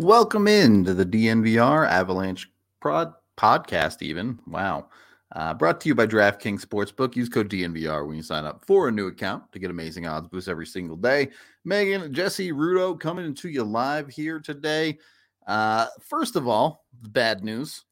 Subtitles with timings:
[0.00, 2.50] Welcome in to the DNVR Avalanche
[2.80, 4.00] prod podcast.
[4.00, 4.88] Even wow,
[5.32, 7.16] uh, brought to you by DraftKings Sportsbook.
[7.16, 10.26] Use code DNVR when you sign up for a new account to get amazing odds
[10.26, 11.28] boosts every single day.
[11.68, 14.98] Meghan, Jesse, Rudo coming to you live here today.
[15.46, 17.84] Uh, first of all, the bad news: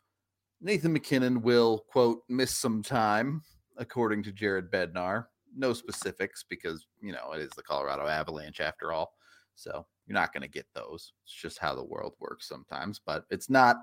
[0.63, 3.43] Nathan MacKinnon will quote miss some time,
[3.77, 5.27] according to Jared Bednar.
[5.55, 9.13] No specifics because you know it is the Colorado Avalanche after all.
[9.57, 11.13] So you're not going to get those.
[11.25, 13.77] It's just how the world works sometimes, but it's not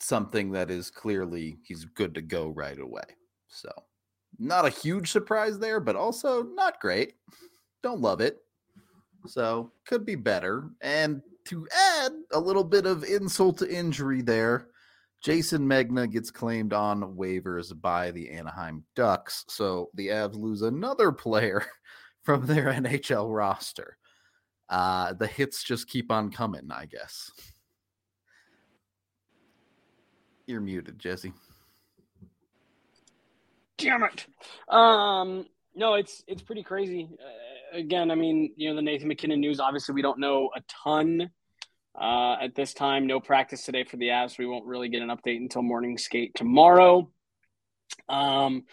[0.00, 3.04] something that is clearly he's good to go right away.
[3.46, 3.70] So,
[4.38, 7.14] not a huge surprise there, but also not great.
[7.82, 8.38] Don't love it.
[9.26, 10.70] So, could be better.
[10.80, 14.68] And to add a little bit of insult to injury there,
[15.22, 19.44] Jason Megna gets claimed on waivers by the Anaheim Ducks.
[19.48, 21.64] So, the Avs lose another player
[22.24, 23.96] from their NHL roster
[24.68, 27.30] uh, the hits just keep on coming, I guess.
[30.46, 31.32] You're muted, Jesse.
[33.78, 34.26] Damn it.
[34.68, 37.08] Um, no, it's it's pretty crazy.
[37.20, 39.58] Uh, again, I mean, you know, the Nathan MacKinnon news.
[39.58, 41.30] Obviously, we don't know a ton
[42.00, 43.06] uh, at this time.
[43.06, 44.38] No practice today for the Avs.
[44.38, 47.10] We won't really get an update until morning skate tomorrow.
[48.08, 48.64] Um,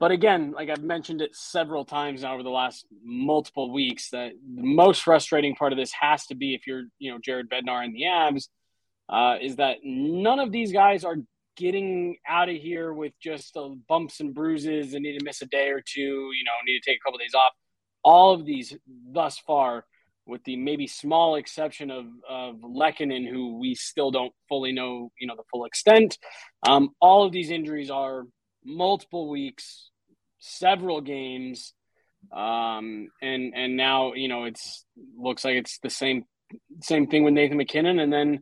[0.00, 4.32] but again, like I've mentioned it several times now over the last multiple weeks, that
[4.32, 7.84] the most frustrating part of this has to be if you're, you know, Jared Bednar
[7.84, 8.48] and the Avs,
[9.08, 11.16] uh, is that none of these guys are
[11.56, 15.46] getting out of here with just the bumps and bruises and need to miss a
[15.46, 17.52] day or two, you know, need to take a couple of days off.
[18.04, 18.76] All of these
[19.12, 19.84] thus far,
[20.24, 25.26] with the maybe small exception of of Lehkonen, who we still don't fully know, you
[25.26, 26.18] know, the full extent.
[26.68, 28.24] Um, all of these injuries are
[28.64, 29.87] multiple weeks,
[30.38, 31.72] several games,
[32.32, 34.84] um, and and now you know it's
[35.16, 36.24] looks like it's the same
[36.82, 38.40] same thing with Nathan MacKinnon, and then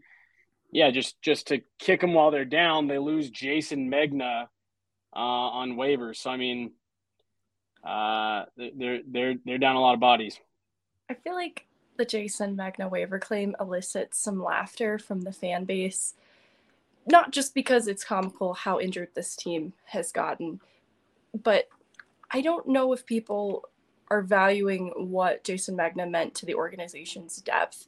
[0.73, 4.45] yeah, just just to kick them while they're down, they lose Jason Megna
[5.15, 6.17] uh, on waivers.
[6.17, 6.73] So I mean,
[7.85, 10.39] uh, they're they're they're down a lot of bodies.
[11.09, 16.15] I feel like the Jason Megna waiver claim elicits some laughter from the fan base
[17.07, 20.61] not just because it's comical how injured this team has gotten,
[21.43, 21.69] but
[22.31, 23.69] I don't know if people
[24.11, 27.87] are valuing what Jason Megna meant to the organization's depth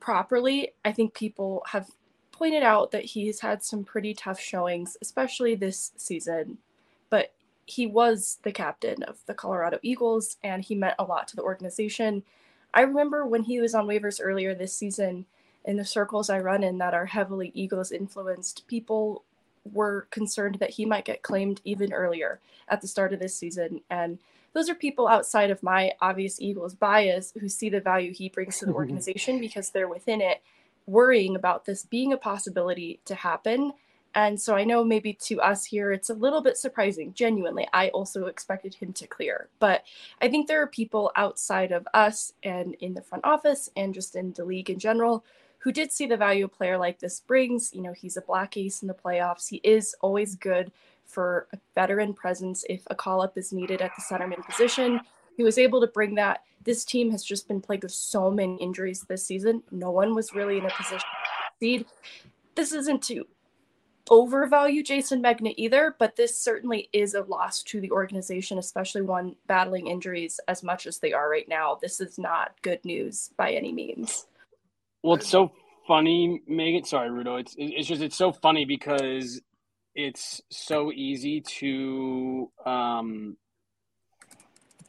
[0.00, 0.72] properly.
[0.84, 1.90] I think people have
[2.32, 6.58] pointed out that he's had some pretty tough showings, especially this season,
[7.10, 7.32] but
[7.66, 11.42] he was the captain of the Colorado Eagles and he meant a lot to the
[11.42, 12.22] organization.
[12.72, 15.26] I remember when he was on waivers earlier this season,
[15.64, 19.24] in the circles I run in that are heavily Eagles influenced, people
[19.72, 23.80] were concerned that he might get claimed even earlier at the start of this season.
[23.90, 24.18] And
[24.52, 28.58] those are people outside of my obvious Eagles bias who see the value he brings
[28.58, 30.42] to the organization because they're within it,
[30.86, 33.72] worrying about this being a possibility to happen.
[34.14, 37.12] And so I know maybe to us here, it's a little bit surprising.
[37.12, 39.48] Genuinely, I also expected him to clear.
[39.58, 39.84] But
[40.22, 44.16] I think there are people outside of us and in the front office and just
[44.16, 45.22] in the league in general
[45.66, 47.74] who did see the value a player like this brings.
[47.74, 49.48] You know, he's a black ace in the playoffs.
[49.48, 50.70] He is always good
[51.06, 55.00] for a veteran presence if a call up is needed at the centerman position.
[55.36, 56.44] He was able to bring that.
[56.62, 59.64] This team has just been plagued with so many injuries this season.
[59.72, 61.86] No one was really in a position to succeed.
[62.54, 63.26] This isn't to
[64.08, 69.34] overvalue Jason Megna either, but this certainly is a loss to the organization, especially one
[69.48, 71.76] battling injuries as much as they are right now.
[71.82, 74.26] This is not good news by any means.
[75.06, 75.52] Well, it's so
[75.86, 76.84] funny, Meghan.
[76.84, 77.38] Sorry, Rudo.
[77.38, 79.40] It's it's just it's so funny because
[79.94, 83.36] it's so easy to um,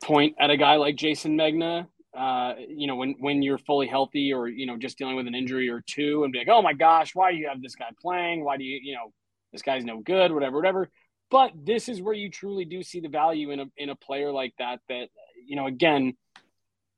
[0.03, 1.85] point at a guy like Jason Megna.
[2.17, 5.35] Uh, you know, when when you're fully healthy, or you know, just dealing with an
[5.35, 7.91] injury or two, and be like, "Oh my gosh, why do you have this guy
[8.01, 8.43] playing?
[8.43, 9.13] Why do you, you know,
[9.51, 10.89] this guy's no good, whatever, whatever."
[11.29, 14.31] But this is where you truly do see the value in a in a player
[14.31, 14.79] like that.
[14.89, 15.09] That
[15.45, 16.17] you know, again,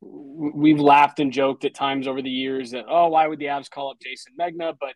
[0.02, 3.70] we've laughed and joked at times over the years that oh why would the Avs
[3.70, 4.76] call up Jason Megna?
[4.80, 4.94] But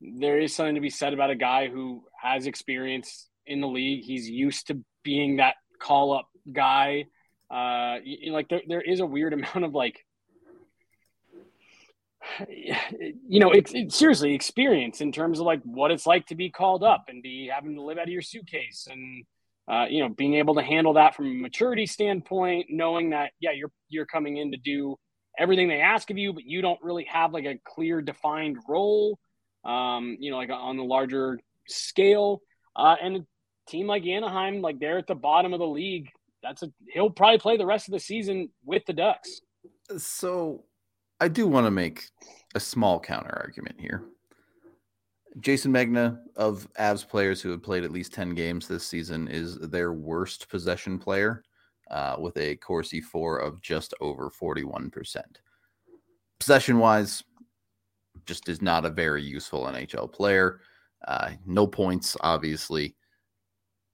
[0.00, 4.04] there is something to be said about a guy who has experience in the league.
[4.04, 7.06] He's used to being that call up guy.
[7.50, 10.04] Uh you, like there, there is a weird amount of like
[12.48, 16.50] you know it's, it's seriously experience in terms of like what it's like to be
[16.50, 19.24] called up and be having to live out of your suitcase and
[19.70, 23.52] uh, you know, being able to handle that from a maturity standpoint, knowing that yeah,
[23.52, 24.96] you're you're coming in to do
[25.38, 29.16] everything they ask of you, but you don't really have like a clear defined role.
[29.64, 31.38] Um, you know, like on the larger
[31.68, 32.40] scale,
[32.74, 33.20] uh, and a
[33.68, 36.08] team like Anaheim, like they're at the bottom of the league.
[36.42, 39.40] That's a he'll probably play the rest of the season with the Ducks.
[39.98, 40.64] So,
[41.20, 42.06] I do want to make
[42.56, 44.02] a small counter argument here.
[45.38, 49.58] Jayson Megna of Avs players who have played at least 10 games this season is
[49.58, 51.44] their worst possession player
[51.90, 55.22] uh, with a Corsi For of just over 41%.
[56.38, 57.22] Possession wise,
[58.26, 60.60] just is not a very useful NHL player.
[61.06, 62.96] Uh, no points, obviously.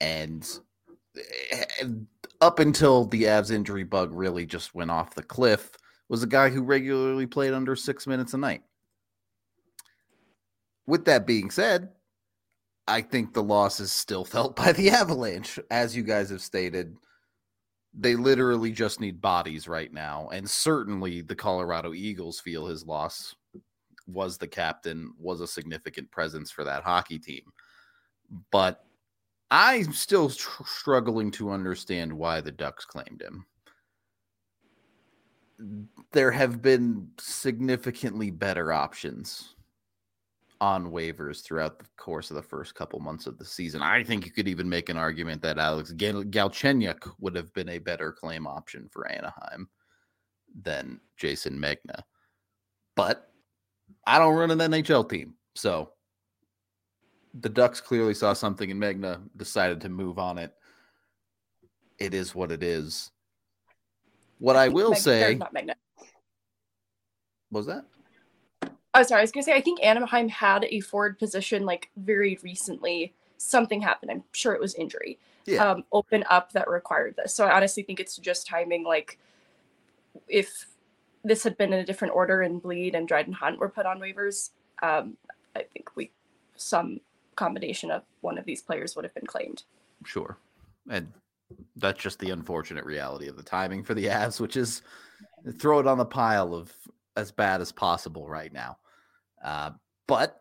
[0.01, 0.49] And
[2.41, 5.71] up until the Avs injury bug really just went off the cliff,
[6.09, 8.63] was a guy who regularly played under six minutes a night
[10.87, 11.91] with that being said,
[12.89, 16.97] I think the loss is still felt by the Avalanche, as you guys have stated.
[17.99, 20.29] They literally just need bodies right now.
[20.33, 23.35] And certainly the Colorado Eagles feel his loss
[24.07, 27.43] was the captain, was a significant presence for that hockey team.
[28.53, 28.85] But
[29.51, 33.47] I'm still tr- struggling to understand why the Ducks claimed him.
[36.13, 39.56] There have been significantly better options
[40.61, 43.83] on waivers throughout the course of the first couple months of the season.
[43.83, 47.69] I think you could even make an argument that Alex Gal- Galchenyuk would have been
[47.71, 49.69] a better claim option for Anaheim
[50.63, 52.03] than Jason Megna.
[52.95, 53.31] But
[54.07, 55.35] I don't run an NHL team.
[55.55, 55.93] So
[57.41, 60.55] the Ducks clearly saw something in Megna, decided to move on it.
[61.99, 63.11] It is what it is.
[64.39, 65.35] What I, will Meg- say.
[65.35, 65.75] Not Megna.
[67.51, 67.85] Was that?
[68.97, 69.21] Oh, sorry.
[69.21, 73.13] I was gonna say I think Anaheim had a forward position like very recently.
[73.37, 74.11] Something happened.
[74.11, 75.19] I'm sure it was injury.
[75.45, 75.65] Yeah.
[75.65, 77.35] Um, open up that required this.
[77.35, 78.85] So I honestly think it's just timing.
[78.85, 79.19] Like
[80.29, 80.67] if
[81.25, 84.01] this had been in a different order and Blidh and Dryden Hunt were put on
[84.01, 84.51] waivers,
[84.83, 85.19] um,
[85.55, 86.11] I think we
[86.57, 87.01] some
[87.37, 89.65] combination of one of these players would have been claimed.
[90.07, 90.39] Sure,
[90.89, 91.13] and
[91.77, 94.81] that's just the unfortunate reality of the timing for the Avs, which is
[95.59, 96.73] throw it on the pile of
[97.17, 98.79] as bad as possible right now.
[99.43, 99.71] Uh,
[100.07, 100.41] but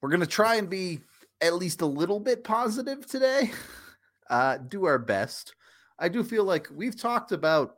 [0.00, 1.00] we're going to try and be
[1.40, 3.50] at least a little bit positive today.
[4.30, 5.54] Uh, do our best.
[5.98, 7.74] I do feel like we've talked about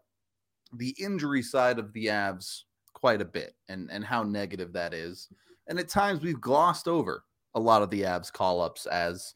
[0.73, 2.63] the injury side of the Avs
[2.95, 5.29] quite a bit and, and how negative that is.
[5.67, 7.25] And at times we've glossed over
[7.55, 9.35] a lot of the Avs call ups as,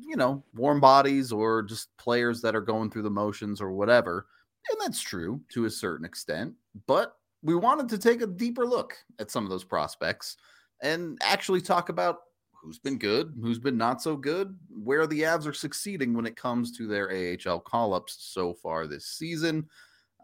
[0.00, 4.26] you know, warm bodies or just players that are going through the motions or whatever.
[4.70, 6.54] And that's true to a certain extent.
[6.86, 10.36] But we wanted to take a deeper look at some of those prospects
[10.82, 12.20] and actually talk about
[12.62, 16.36] who's been good, who's been not so good, where the Avs are succeeding when it
[16.36, 19.68] comes to their AHL call ups so far this season.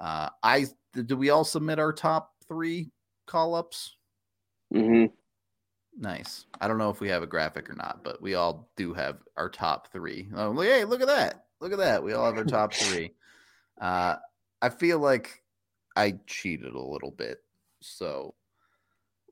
[0.01, 2.91] Uh, I did we all submit our top three
[3.27, 3.97] call ups?
[4.73, 5.13] Mm-hmm.
[6.01, 6.47] Nice.
[6.61, 9.19] I don't know if we have a graphic or not, but we all do have
[9.37, 10.29] our top three.
[10.37, 11.47] Oh, hey, look at that!
[11.61, 12.05] Look at that.
[12.05, 13.15] We all have our top three.
[13.81, 14.17] Uh,
[14.61, 15.41] I feel like
[15.99, 17.43] I cheated a little bit.
[17.81, 18.35] So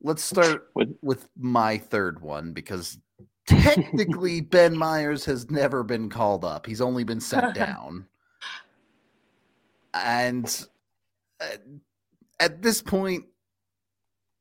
[0.02, 0.68] let's start
[1.02, 2.98] with my third one because
[3.46, 6.66] technically Ben Meyers has never been called up.
[6.66, 8.06] He's only been sent down.
[9.94, 10.66] And
[11.40, 11.56] uh,
[12.40, 13.24] at this point,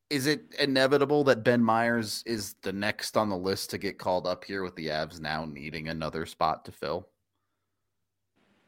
[0.10, 4.26] is it inevitable that Ben Meyers is the next on the list to get called
[4.26, 7.08] up here with the Avs now needing another spot to fill?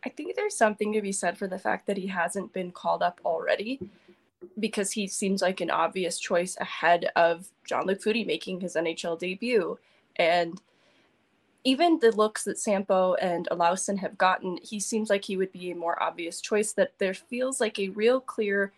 [0.06, 3.04] I think there's something to be said for the fact that he hasn't been called
[3.04, 3.80] up already
[4.60, 9.77] because he seems like an obvious choice ahead of Jean-Luc Foudy making his NHL debut.
[10.16, 10.62] And
[11.63, 15.72] even the looks that Sampo and Olausson have gotten, he seems like he would be
[15.72, 16.74] a more obvious choice.
[16.74, 18.72] That there feels like a real clear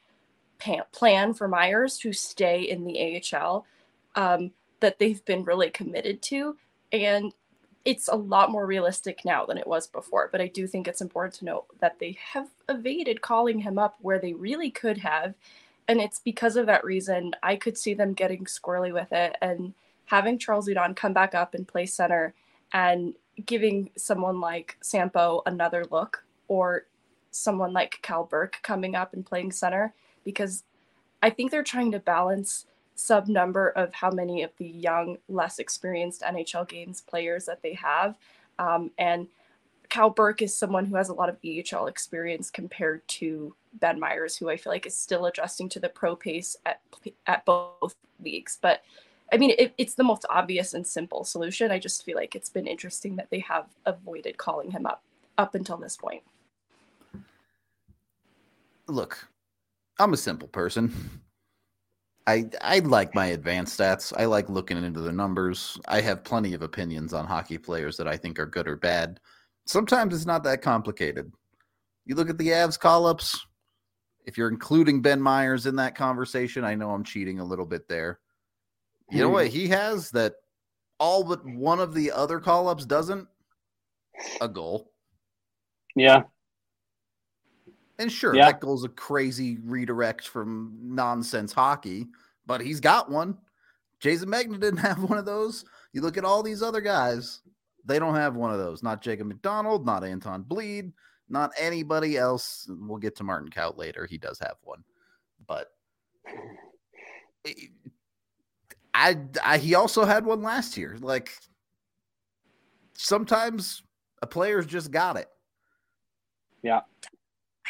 [0.91, 3.65] plan for Meyers to stay in the AHL
[4.15, 6.57] um, that they've been really committed to.
[6.91, 7.33] And
[7.85, 10.29] it's a lot more realistic now than it was before.
[10.31, 13.97] But I do think it's important to note that they have evaded calling him up
[14.01, 15.33] where they really could have.
[15.87, 19.73] And it's because of that reason I could see them getting squirrely with it and
[20.05, 22.33] having Charles Hudon come back up and play center
[22.73, 23.13] and
[23.45, 26.85] giving someone like Sampo another look or
[27.31, 29.93] someone like Cal Burke coming up and playing center
[30.23, 30.63] because
[31.21, 32.65] I think they're trying to balance
[32.99, 37.73] sub number of how many of the young, less experienced NHL games players that they
[37.73, 38.17] have.
[38.59, 39.27] Um, and
[39.87, 44.35] Cal Burke is someone who has a lot of AHL experience compared to Ben Meyers,
[44.35, 46.81] who I feel like is still adjusting to the pro pace at
[47.25, 48.59] at both leagues.
[48.61, 48.83] But
[49.31, 51.71] I mean, it, it's the most obvious and simple solution.
[51.71, 55.03] I just feel like it's been interesting that they have avoided calling him up
[55.37, 56.23] up until this point.
[58.87, 59.27] Look,
[59.97, 61.21] I'm a simple person.
[62.29, 64.13] I I like my advanced stats.
[64.15, 65.79] I like looking into the numbers.
[65.87, 69.19] I have plenty of opinions on hockey players that I think are good or bad.
[69.65, 71.31] Sometimes it's not that complicated.
[72.05, 73.39] You look at the Avs call ups,
[74.25, 77.87] if you're including Ben Meyers in that conversation, I know I'm cheating a little bit
[77.87, 78.19] there.
[79.11, 79.53] You know what Hmm.
[79.53, 80.33] he has that
[80.99, 83.27] all but one of the other call ups doesn't?
[84.41, 84.91] A goal.
[85.95, 86.23] Yeah.
[87.99, 88.45] And sure, Yeah.
[88.45, 92.07] that goal's a crazy redirect from nonsense hockey,
[92.45, 93.37] but he's got one.
[93.99, 95.65] Jason Megna didn't have one of those.
[95.91, 97.41] You look at all these other guys,
[97.85, 98.81] they don't have one of those.
[98.81, 100.93] Not Jacob McDonald, not Anton Blidh,
[101.27, 102.65] not anybody else.
[102.69, 104.05] We'll get to Martin Kaut later.
[104.05, 104.83] He does have one.
[105.45, 105.67] But
[108.93, 110.97] I, I he also had one last year.
[110.99, 111.31] Like
[112.93, 113.83] sometimes
[114.21, 115.27] a player's just got it.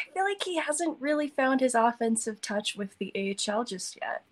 [0.00, 4.22] I feel like he hasn't really found his offensive touch with the AHL just yet.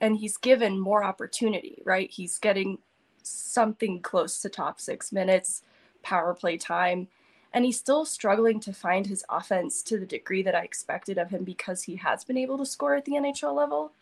[0.00, 2.10] And he's given more opportunity, right?
[2.10, 2.78] He's getting
[3.22, 5.62] something close to top six minutes,
[6.02, 7.08] power play time.
[7.54, 11.30] And he's still struggling to find his offense to the degree that I expected of
[11.30, 13.92] him because he has been able to score at the NHL level.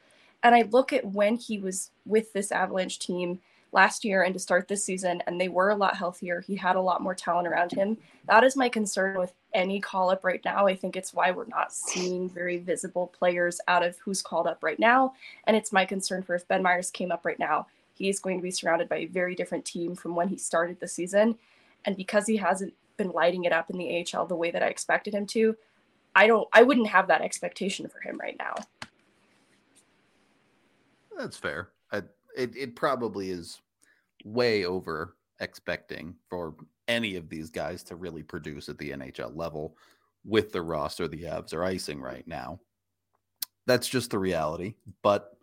[0.42, 3.38] And I look at when he was with this Avalanche team
[3.74, 6.40] last year and to start this season, and they were a lot healthier.
[6.40, 7.98] He had a lot more talent around him.
[8.26, 10.66] That is my concern with any call up right now.
[10.66, 14.62] I think it's why we're not seeing very visible players out of who's called up
[14.62, 15.14] right now.
[15.46, 18.42] And it's my concern for if Ben Meyers came up right now, he's going to
[18.42, 21.36] be surrounded by a very different team from when he started the season.
[21.84, 24.66] And because he hasn't been lighting it up in the AHL the way that I
[24.66, 25.56] expected him to,
[26.14, 28.54] I don't I wouldn't have that expectation for him right now.
[31.16, 31.68] That's fair.
[32.36, 33.60] It it probably is
[34.24, 36.54] way over expecting for
[36.88, 39.76] any of these guys to really produce at the NHL level
[40.24, 42.60] with the roster the Avs are icing right now.
[43.66, 44.74] That's just the reality.
[45.02, 45.36] But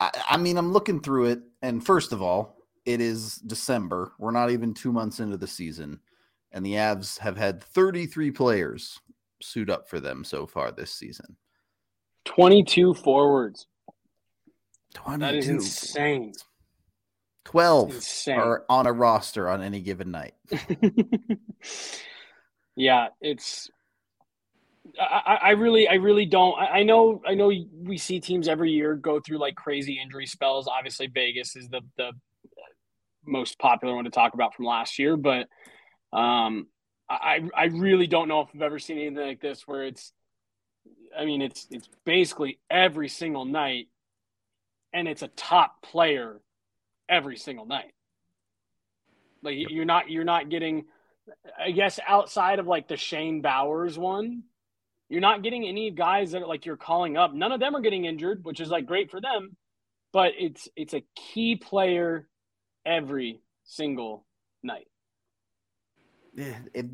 [0.00, 4.12] I, I mean, I'm looking through it, and first of all, it is December.
[4.18, 6.00] We're not even two months into the season,
[6.52, 8.98] and the Avs have had 33 players
[9.42, 11.36] suit up for them so far this season.
[12.24, 13.66] 22 forwards.
[15.18, 16.32] That is insane.
[17.46, 18.38] 12 Insane.
[18.38, 20.34] are on a roster on any given night.
[22.76, 23.70] yeah, it's.
[25.00, 26.58] I, I I really, I really don't.
[26.58, 27.52] I, I know, I know.
[27.84, 30.66] We see teams every year go through like crazy injury spells.
[30.66, 32.10] Obviously, Vegas is the the
[33.24, 35.46] most popular one to talk about from last year, but
[36.12, 36.66] um,
[37.08, 40.12] I I really don't know if I've ever seen anything like this where it's.
[41.16, 43.86] I mean, it's it's basically every single night,
[44.96, 46.40] and it's a top player
[47.06, 47.92] every single night.
[49.42, 50.86] Like you're not you're not getting
[51.60, 54.44] I guess outside of like the Shane Bowers one,
[55.10, 57.34] you're not getting any guys that are like you're calling up.
[57.34, 59.56] None of them are getting injured, which is like great for them.
[60.14, 62.26] But it's it's a key player
[62.86, 64.24] every single
[64.62, 64.88] night.
[66.34, 66.86] Yeah, it,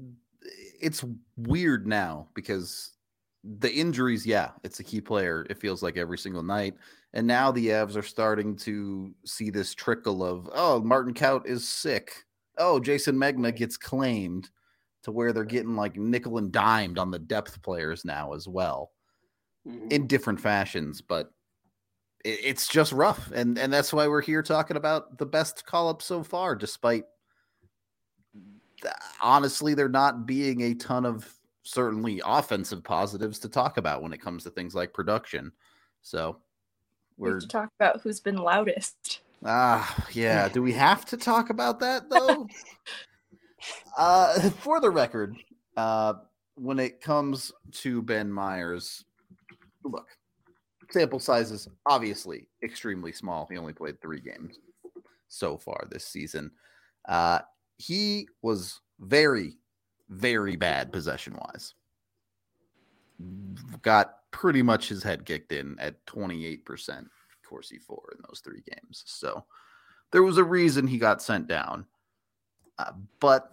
[0.81, 1.05] it's
[1.37, 2.91] weird now because
[3.45, 5.47] the injuries, yeah, it's a key player.
[5.49, 6.75] It feels like every single night.
[7.15, 11.69] And now the Avs are starting to see this trickle of, oh, Martin Kaut is
[11.69, 12.25] sick.
[12.59, 14.49] Oh, Jason Megna gets claimed
[15.03, 18.93] to where they're getting like nickel and dimed on the depth players now as well
[19.67, 19.93] Mhm.
[19.93, 21.01] in different fashions.
[21.03, 21.33] But
[22.25, 23.31] it, it's just rough.
[23.33, 27.05] And, and that's why we're here talking about the best call up so far, despite
[29.21, 34.21] honestly there not being a ton of certainly offensive positives to talk about when it
[34.21, 35.53] comes to things like production.
[36.01, 36.41] So
[37.17, 39.21] We have we're to talk about who's been loudest.
[39.45, 40.49] ah yeah.
[40.49, 42.47] Do we have to talk about that though?
[43.97, 45.37] uh for the record,
[45.77, 46.15] uh
[46.57, 49.05] when it comes to Ben Meyers,
[49.85, 50.09] look,
[50.91, 53.47] sample size is obviously extremely small.
[53.51, 54.59] He only played three games
[55.29, 56.51] so far this season.
[57.09, 57.41] Uh
[57.79, 59.57] he was very,
[60.09, 61.75] very bad possession wise.
[63.83, 67.07] Got pretty much his head kicked in at 28%
[67.47, 69.05] Corsi For in those three games.
[69.07, 69.45] So
[70.11, 71.87] there was a reason he got sent down.
[72.79, 73.51] Uh, but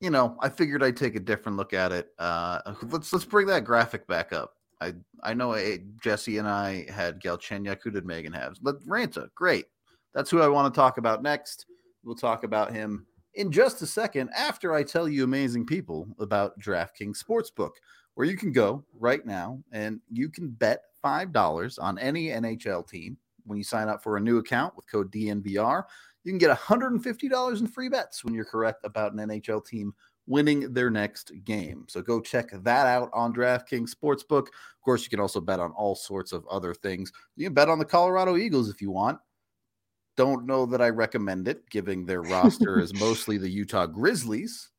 [0.00, 2.08] you know, I figured I'd take a different look at it.
[2.18, 4.54] Uh, let's let's bring that graphic back up.
[4.80, 7.78] I I know eh, Jesse and I had Galchenyuk.
[7.82, 8.56] Who did Meghan have?
[8.62, 9.28] Let Ranta.
[9.34, 9.66] Great.
[10.14, 11.66] That's who I want to talk about next.
[12.04, 16.58] We'll talk about him in just a second after I tell you amazing people about
[16.60, 17.72] DraftKings Sportsbook,
[18.14, 23.16] where you can go right now and you can bet $5 on any NHL team
[23.44, 25.84] when you sign up for a new account with code DNVR.
[26.24, 29.92] You can get $150 in free bets when you're correct about an NHL team
[30.26, 31.84] winning their next game.
[31.88, 34.46] So go check that out on DraftKings Sportsbook.
[34.46, 37.12] Of course, you can also bet on all sorts of other things.
[37.36, 39.18] You can bet on the Colorado Eagles if you want.
[40.16, 44.70] Don't know that I recommend it, given their roster is mostly the Utah Grizzlies.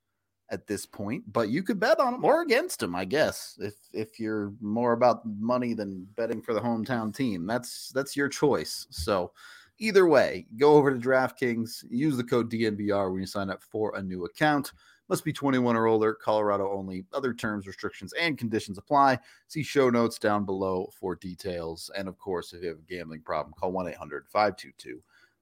[0.51, 3.57] At this point, but you could bet on them or against them, I guess.
[3.59, 8.29] If if you're more about money than betting for the hometown team, that's that's your
[8.29, 8.85] choice.
[8.91, 9.31] So
[9.79, 13.95] either way, go over to DraftKings, use the code DNVR when you sign up for
[13.95, 14.71] a new account.
[15.07, 17.05] Must be 21 or older, Colorado only.
[17.13, 19.19] Other terms, restrictions, and conditions apply.
[19.47, 21.91] See show notes down below for details.
[21.95, 25.01] And of course, if you have a gambling problem, call 1 800 522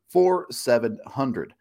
[0.09, 1.55] 4700.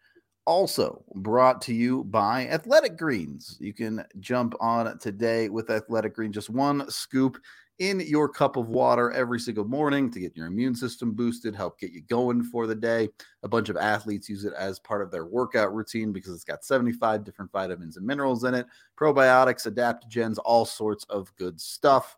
[0.45, 3.57] Also brought to you by Athletic Greens.
[3.61, 7.37] You can jump on today with Athletic Greens, just one scoop
[7.79, 11.79] in your cup of water every single morning to get your immune system boosted, help
[11.79, 13.09] get you going for the day.
[13.43, 16.63] A bunch of athletes use it as part of their workout routine because it's got
[16.63, 18.67] 75 different vitamins and minerals in it,
[18.99, 22.17] probiotics, adaptogens, all sorts of good stuff.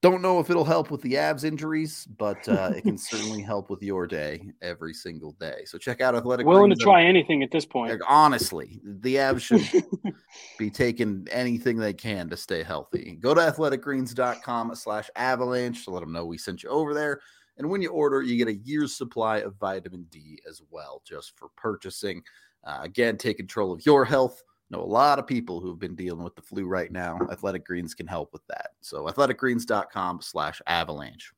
[0.00, 3.68] Don't know if it'll help with the Avs injuries, but uh, it can certainly help
[3.68, 5.62] with your day every single day.
[5.64, 6.46] So check out Athletic.
[6.46, 6.54] Greens.
[6.54, 7.90] Willing Greens to try anything at this point.
[7.90, 10.14] like, honestly, the Avs should
[10.58, 13.18] be taking anything they can to stay healthy.
[13.20, 17.20] Go to athleticgreens.com slash avalanche to let them know we sent you over there.
[17.56, 21.36] And when you order, you get a year's supply of vitamin D as well, just
[21.36, 22.22] for purchasing.
[22.62, 24.44] Uh, again, take control of your health.
[24.70, 27.18] Know a lot of people who've been dealing with the flu right now.
[27.30, 28.70] Athletic Greens can help with that.
[28.80, 31.32] So athleticgreens.com slash avalanche.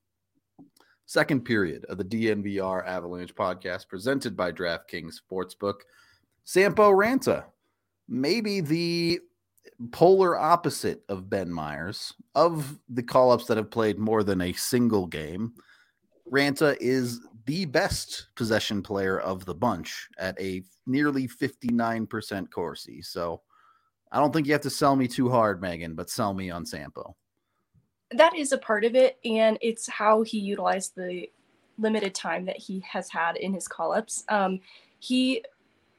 [1.07, 5.81] Second period of the DNVR Avalanche podcast presented by DraftKings Sportsbook.
[6.45, 7.45] Sampo Ranta,
[8.09, 9.21] maybe the
[9.93, 12.13] polar opposite of Ben Meyers.
[12.35, 15.55] Of the call ups that have played more than a single game,
[16.33, 23.03] Ranta is the best possession player of the bunch at a nearly 59% Corsi.
[23.03, 23.43] So
[24.13, 26.65] I don't think you have to sell me too hard, Meghan, but sell me on
[26.67, 27.15] Sampo.
[28.13, 31.31] that is a part of it and it's how he utilized the
[31.79, 34.59] limited time that he has had in his call-ups um,
[34.99, 35.43] he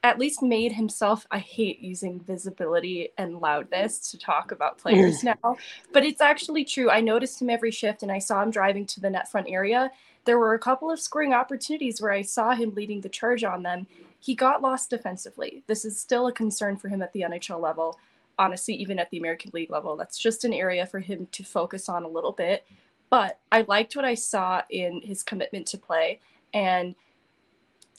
[0.02, 5.56] at least made himself i hate using visibility and loudness to talk about players now
[5.92, 9.00] but it's actually true i noticed him every shift and i saw him driving to
[9.00, 9.90] the net front area
[10.24, 13.62] there were a couple of scoring opportunities where i saw him leading the charge on
[13.62, 13.86] them
[14.20, 17.98] he got lost defensively this is still a concern for him at the nhl level
[18.38, 19.96] honestly, even at the American League level.
[19.96, 22.66] That's just an area for him to focus on a little bit.
[23.10, 26.20] But I liked what I saw in his commitment to play.
[26.54, 26.94] And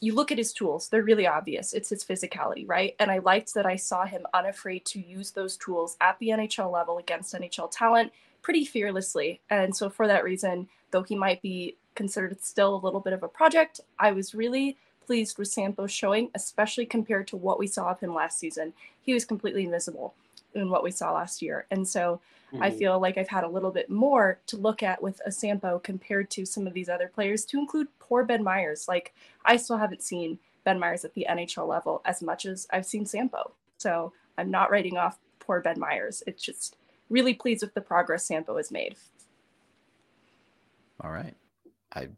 [0.04, 1.72] you look at his tools, they're really obvious.
[1.72, 2.94] It's his physicality, right?
[3.00, 6.70] And I liked that I saw him unafraid to use those tools at the NHL
[6.70, 8.12] level against NHL talent
[8.42, 9.40] pretty fearlessly.
[9.50, 13.24] And so, for that reason, though he might be considered still a little bit of
[13.24, 17.92] a project, I was really pleased with Sampo's showing, especially compared to what we saw
[17.92, 18.74] of him last season.
[19.02, 20.16] He was completely invisible
[20.56, 21.66] in what we saw last year.
[21.72, 22.22] And so
[22.60, 22.78] I Mhm.
[22.78, 26.30] feel like I've had a little bit more to look at with a Sampo compared
[26.32, 28.88] to some of these other players, to include poor Ben Meyers.
[28.88, 29.14] Like,
[29.44, 33.06] I still haven't seen Ben Meyers at the NHL level as much as I've seen
[33.06, 33.52] Sampo.
[33.78, 36.24] So I'm not writing off poor Ben Meyers.
[36.28, 36.78] It's just
[37.10, 38.96] really pleased with the progress Sampo has made.
[41.02, 41.36] All right.
[41.96, 42.10] I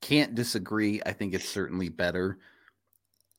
[0.00, 1.02] can't disagree.
[1.04, 2.38] I think it's certainly better.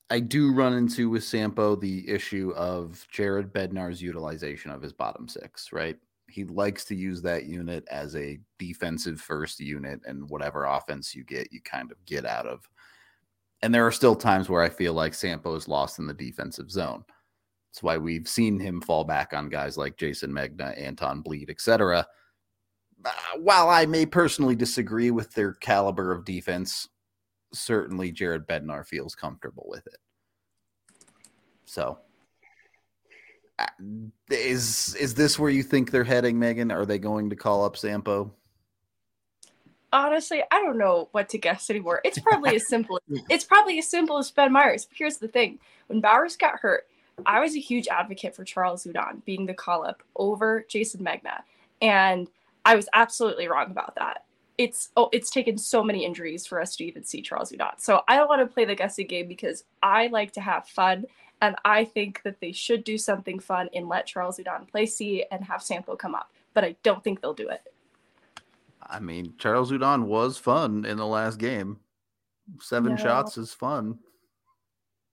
[0.08, 5.26] I do run into with Sampo the issue of Jared Bednar's utilization of his bottom
[5.26, 5.96] six, right?
[6.28, 11.24] He likes to use that unit as a defensive first unit, and whatever offense you
[11.24, 12.68] get, you kind of get out of.
[13.62, 16.70] And there are still times where I feel like Sampo is lost in the defensive
[16.70, 17.04] zone.
[17.72, 22.06] That's why we've seen him fall back on guys like Jason Megna, Anton Blidh, etc.
[23.04, 26.88] Uh, while I may personally disagree with their caliber of defense,
[27.58, 29.98] certainly Jared Bednar feels comfortable with it.
[31.64, 31.98] So,
[33.58, 33.66] uh,
[34.30, 36.72] is is this where you think they're heading, Meghan?
[36.72, 38.32] Are they going to call up Sampo?
[39.92, 42.00] Honestly, I don't know what to guess anymore.
[42.04, 43.00] It's probably as simple.
[43.30, 44.84] It's probably as simple as Ben Meyers.
[44.84, 46.86] But here's the thing: when Bowers got hurt,
[47.24, 51.40] I was a huge advocate for Charles Hudon being the call up over Jason Megna,
[51.80, 52.28] and
[52.64, 54.25] I was absolutely wrong about that.
[54.58, 57.78] It's oh, it's taken so many injuries for us to even see Charles Hudon.
[57.78, 61.04] So I don't want to play the guessing game because I like to have fun,
[61.42, 65.24] and I think that they should do something fun and let Charles Hudon play C
[65.30, 66.30] and have Sampo come up.
[66.54, 67.62] But I don't think they'll do it.
[68.88, 71.80] I mean, Charles Hudon was fun in the last game.
[72.60, 72.96] Seven No.
[72.96, 73.98] shots is fun.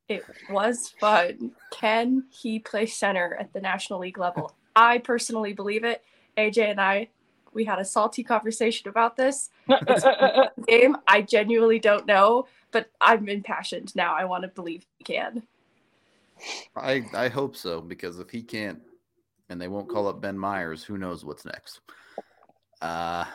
[0.08, 1.51] It was fun.
[1.71, 4.53] Can he play center at the National League level?
[4.75, 6.03] I personally believe it.
[6.38, 7.10] AJ and I,
[7.54, 9.50] we had a salty conversation about this
[10.68, 10.98] game.
[11.08, 14.13] I genuinely don't know, but I'm impassioned now.
[14.16, 15.44] I want to believe he can.
[16.76, 18.82] I I hope so because if he can't,
[19.50, 21.82] and they won't call up Ben Meyers, who knows what's next?
[22.82, 23.26] Uh,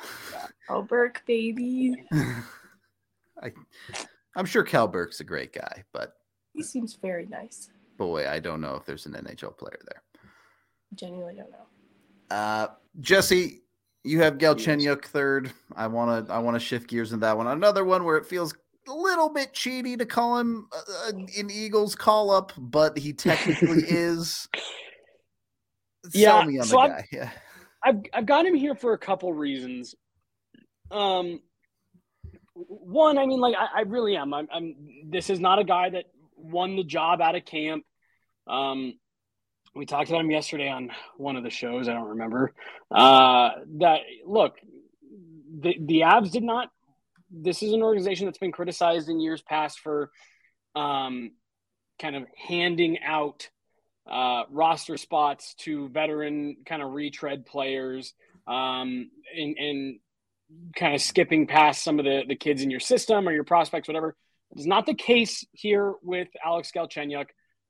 [0.71, 2.05] Oh, Burke, baby.
[3.43, 3.53] I
[4.37, 6.15] I'm sure Cal Burke's a great guy, but
[6.53, 7.71] He seems very nice.
[7.97, 10.03] boy, I don't know if there's an NHL player there.
[10.95, 12.37] genuinely don't know.
[12.37, 12.67] Uh,
[13.01, 13.63] Jesse,
[14.09, 15.53] you have Galchenyuk third.
[15.77, 17.47] I want to I want to shift gears in that one.
[17.47, 18.55] Another one where it feels
[18.89, 23.83] a little bit cheaty to call him uh, an Eagles call up, but he technically
[23.89, 24.49] is.
[26.13, 27.07] Yeah, Sell me on so guy.
[27.13, 27.31] Yeah.
[27.85, 29.95] I've I've got him here for a couple reasons.
[30.91, 31.41] Um,
[32.55, 34.33] one, I mean, like I, I really am.
[34.33, 34.75] I'm, I'm.
[35.05, 37.85] This is not a guy that won the job out of camp.
[38.47, 38.95] Um,
[39.79, 41.89] we talked about him yesterday on one of the shows.
[41.89, 42.53] I don't remember.
[42.91, 44.57] Uh, that look,
[45.61, 46.71] the the Avs did not.
[47.31, 50.11] This is an organization that's been criticized in years past for,
[50.75, 51.33] um,
[52.01, 53.49] kind of handing out
[54.11, 58.15] uh, roster spots to veteran kind of retread players
[58.47, 59.99] um, and, and
[60.75, 63.89] kind of skipping past some of the, the kids in your system or your prospects,
[63.89, 64.17] whatever.
[64.57, 67.27] It's not the case here with Alex Galchenyuk.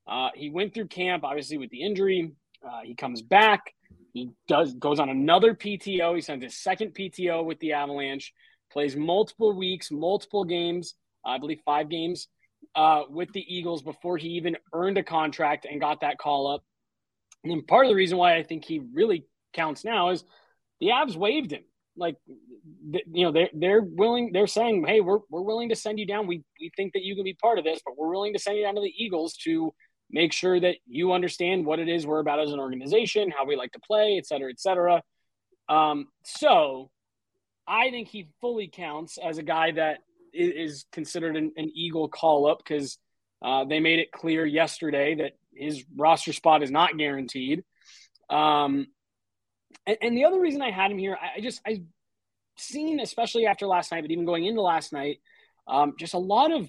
[0.09, 2.33] Uh, he went through camp, obviously, with the injury.
[2.67, 3.75] Uh, he comes back.
[4.15, 6.15] He does goes on another PTO.
[6.15, 8.33] He sends his second PTO with the Avalanche.
[8.73, 10.95] Plays multiple weeks, multiple games.
[11.25, 12.29] I believe five games
[12.75, 16.63] uh, with the Eagles before he even earned a contract and got that call up.
[17.45, 20.25] And part of the reason why I think he really counts now is
[20.81, 21.65] the Avs waived him.
[21.97, 24.31] Like, you know, they're they're willing.
[24.33, 26.29] They're saying, "Hey, we're we're willing to send you down.
[26.29, 28.57] We we think that you can be part of this, but we're willing to send
[28.57, 29.75] you down to the Eagles to
[30.11, 33.57] make sure that you understand what it is we're about as an organization, how we
[33.57, 35.03] like to play, et cetera, et cetera."
[35.69, 36.91] Um, so,
[37.67, 39.99] I think he fully counts as a guy that
[40.33, 42.99] is considered an, an Eagle call up because
[43.43, 47.65] uh, they made it clear yesterday that his roster spot is not guaranteed.
[48.31, 48.89] Um,
[49.87, 51.83] and, and the other reason I had him here, I, I just I've
[52.57, 55.21] seen, especially after last night, but even going into last night,
[55.67, 56.69] um, just a lot of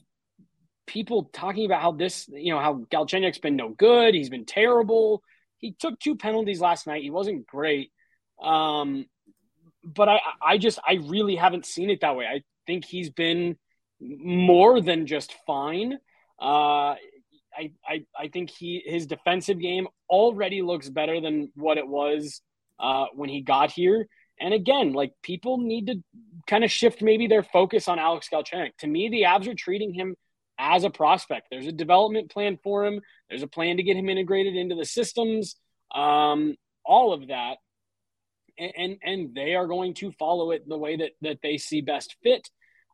[0.90, 4.16] people talking about how this, you know, how Galchenyuk's been no good.
[4.16, 5.22] He's been terrible.
[5.60, 7.04] He took two penalties last night.
[7.04, 7.92] He wasn't great.
[8.42, 9.06] Um,
[9.84, 12.26] but I, I just, I really haven't seen it that way.
[12.26, 13.56] I think he's been
[14.02, 15.94] more than just fine.
[16.42, 16.96] Uh,
[17.56, 22.42] I, I, I think he his defensive game already looks better than what it was
[22.80, 24.08] uh, when he got here.
[24.40, 25.96] And again, like people need to
[26.48, 28.72] kind of shift maybe their focus on Alex Galchenyuk.
[28.80, 30.16] To me, the Avs are treating him
[30.60, 31.48] as a prospect.
[31.50, 33.02] There's a development plan for him.
[33.30, 35.56] There's a plan to get him integrated into the systems.
[35.96, 37.58] Um, all of that,
[38.58, 41.82] and, and and they are going to follow it the way that that they see
[41.82, 42.50] best fit.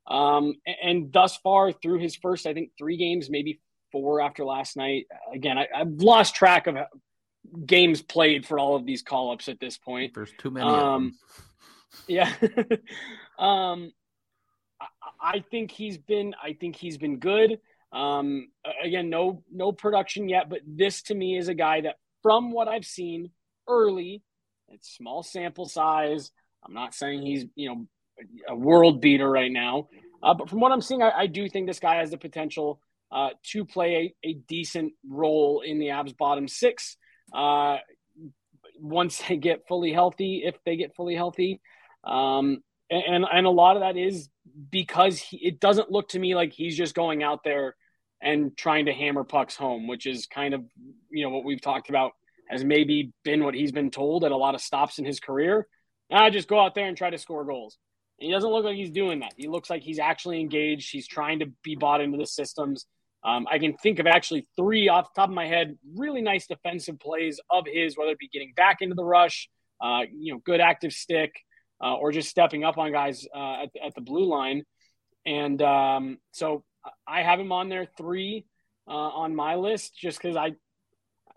[0.07, 3.59] Um, and, thus far, through his first, I think three games, maybe
[3.91, 5.07] four after last night.
[5.33, 6.75] Again, I, I've lost track of
[7.65, 10.13] games played for all of these call ups at this point.
[10.13, 10.69] There's too many.
[10.69, 11.13] Um.
[12.07, 12.31] Yeah.
[13.39, 13.91] um,
[15.21, 16.33] I, think he's been.
[16.41, 17.59] I think he's been good.
[17.91, 18.49] Um,
[18.83, 22.67] again, no no production yet, but this to me is a guy that, from what
[22.67, 23.31] I've seen
[23.67, 24.21] early,
[24.69, 26.31] it's small sample size.
[26.65, 27.87] I'm not saying he's you know
[28.47, 29.87] a world beater right now,
[30.21, 32.79] uh, but from what I'm seeing, I, I do think this guy has the potential
[33.11, 36.97] uh, to play a, a decent role in the Avs bottom six.
[37.33, 37.77] Uh,
[38.79, 41.61] once they get fully healthy, if they get fully healthy.
[42.03, 44.29] Um, and, and a lot of that is
[44.71, 47.75] because he, it doesn't look to me like he's just going out there
[48.21, 50.63] and trying to hammer pucks home, which is kind of,
[51.09, 52.13] you know, what we've talked about
[52.49, 55.67] has maybe been what he's been told at a lot of stops in his career.
[56.11, 57.77] I just go out there and try to score goals.
[58.19, 59.33] And he doesn't look like he's doing that.
[59.35, 60.91] He looks like he's actually engaged.
[60.91, 62.85] He's trying to be bought into the systems.
[63.23, 66.45] Um, I can think of actually three off the top of my head, really nice
[66.45, 69.49] defensive plays of his, whether it be getting back into the rush,
[69.81, 71.33] uh, you know, good active stick,
[71.83, 74.63] uh, or just stepping up on guys uh, at, at the blue line.
[75.25, 76.63] And um, so
[77.07, 78.45] I have him on there three
[78.87, 80.51] uh, on my list, just because I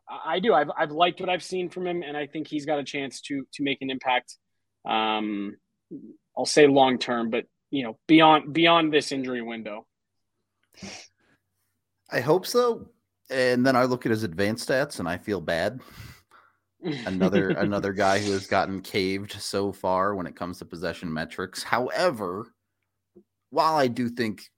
[0.08, 2.78] I do I've I've liked what I've seen from him, and I think he's got
[2.78, 4.36] a chance to to make an impact.
[4.86, 5.56] Um,
[6.36, 9.86] I'll say long term, but you know beyond beyond this injury window.
[12.10, 12.90] I hope so.
[13.30, 15.80] And then I look at his advanced stats and I feel bad.
[16.82, 21.62] Another another guy who has gotten caved so far when it comes to possession metrics.
[21.62, 22.54] However,
[23.50, 24.50] while I do think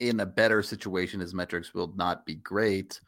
[0.00, 3.00] in a better situation his metrics will not be great,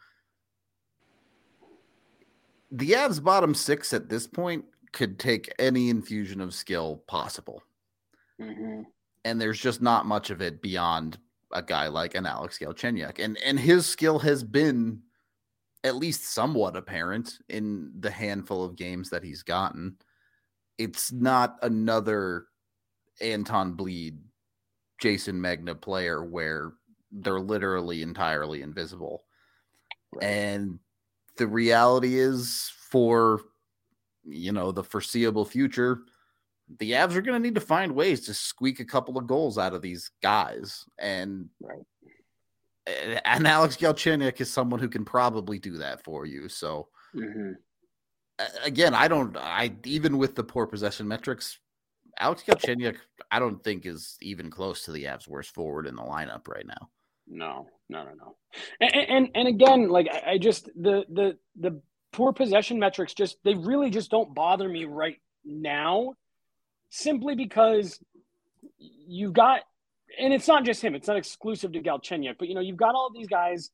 [2.70, 7.62] the Avs bottom six at this point could take any infusion of skill possible.
[8.40, 8.86] Mhm.
[9.24, 11.18] and there's just not much of it beyond
[11.52, 13.18] a guy like an Alex Galchenyuk.
[13.18, 15.02] And and his skill has been
[15.84, 19.96] at least somewhat apparent in the handful of games that he's gotten.
[20.78, 22.46] It's not another
[23.20, 24.18] Anton Blidh,
[25.00, 26.72] Jason Megna player where
[27.10, 29.24] they're literally entirely invisible.
[30.12, 30.24] Right.
[30.24, 30.78] And
[31.36, 33.40] the reality is for
[34.24, 36.02] you know, the foreseeable future,
[36.78, 39.58] the Avs are going to need to find ways to squeak a couple of goals
[39.58, 40.84] out of these guys.
[40.98, 41.82] And Right.
[43.24, 46.48] And Alex Galchenyuk is someone who can probably do that for you.
[46.48, 47.52] So Mm-hmm.
[48.64, 49.36] again, I don't.
[49.36, 51.58] I even with the poor possession metrics,
[52.18, 52.96] Alex Galchenyuk,
[53.30, 56.66] I don't think is even close to the Avs' worst forward in the lineup right
[56.66, 56.88] now.
[57.28, 58.36] No, no, no, no.
[58.80, 61.80] And and, and again, like I, I just the the the
[62.12, 66.14] poor possession metrics just they really just don't bother me right now,
[66.90, 67.98] simply because
[68.78, 69.60] you've got,
[70.18, 70.94] and it's not just him.
[70.94, 73.70] It's not exclusive to Galchenyuk, but you know you've got all these guys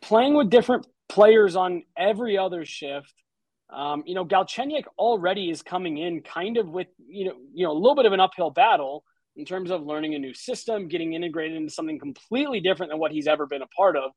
[0.00, 3.14] playing with different players on every other shift.
[3.70, 7.72] Um, you know, Galchenyuk already is coming in kind of with you know you know
[7.72, 9.04] a little bit of an uphill battle
[9.36, 13.12] in terms of learning a new system, getting integrated into something completely different than what
[13.12, 14.10] he's ever been a part of,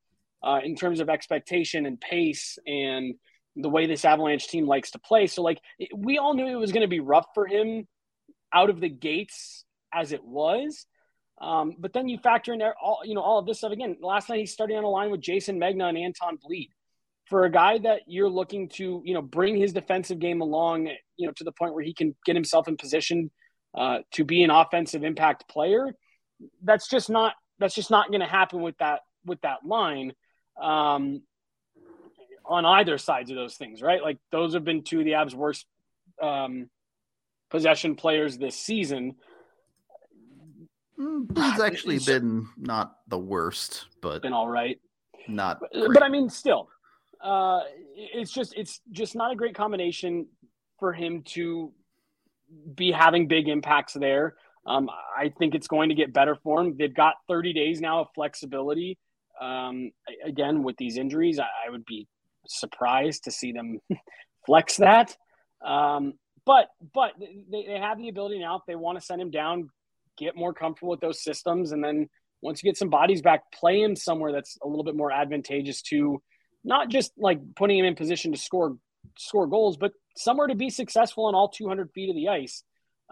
[0.43, 3.15] uh, in terms of expectation and pace and
[3.55, 5.27] the way this Avalanche team likes to play.
[5.27, 5.59] So, like,
[5.95, 7.87] we all knew it was going to be rough for him
[8.53, 9.64] out of the gates
[9.95, 10.85] as it was.
[11.41, 13.97] Um, but then you factor in all you know all of this stuff again.
[14.01, 16.69] Last night he started on a line with Jason Megna and Anton Blidh.
[17.25, 21.25] For a guy that you're looking to, you know, bring his defensive game along, you
[21.25, 23.31] know, to the point where he can get himself in position
[23.75, 25.95] uh, to be an offensive impact player.
[26.63, 30.13] That's just not that's just not going to happen with that with that line
[30.61, 31.21] um,
[32.45, 34.01] on either sides of those things, right?
[34.01, 35.65] Like those have been two of the Avs' worst
[36.21, 36.69] um,
[37.49, 39.15] possession players this season.
[40.99, 44.79] Mm, He's actually It's- been not the worst, but Been all right,
[45.27, 45.59] not.
[45.59, 45.89] but, great.
[45.93, 46.69] but I mean, still,
[47.21, 47.61] uh,
[47.95, 50.27] it's just it's just not a great combination
[50.79, 51.73] for him to
[52.75, 54.35] be having big impacts there.
[54.65, 56.75] Um, I think it's going to get better for him.
[56.77, 58.97] They've got 30 days now of flexibility.
[59.39, 59.91] Um,
[60.23, 62.07] again, with these injuries, I, I would be
[62.47, 63.79] surprised to see them
[64.45, 65.15] flex that.
[65.63, 66.13] Um,
[66.45, 69.69] but but they, they have the ability now if they want to send him down,
[70.17, 72.09] get more comfortable with those systems, and then
[72.41, 75.81] once you get some bodies back, play him somewhere that's a little bit more advantageous
[75.83, 76.21] to
[76.63, 78.77] not just like putting him in position to score
[79.17, 82.63] score goals, but somewhere to be successful on all 200 feet of the ice.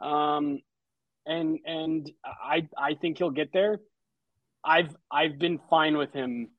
[0.01, 0.59] Um,
[1.25, 3.79] and and I I think he'll get there.
[4.63, 6.49] I've I've been fine with him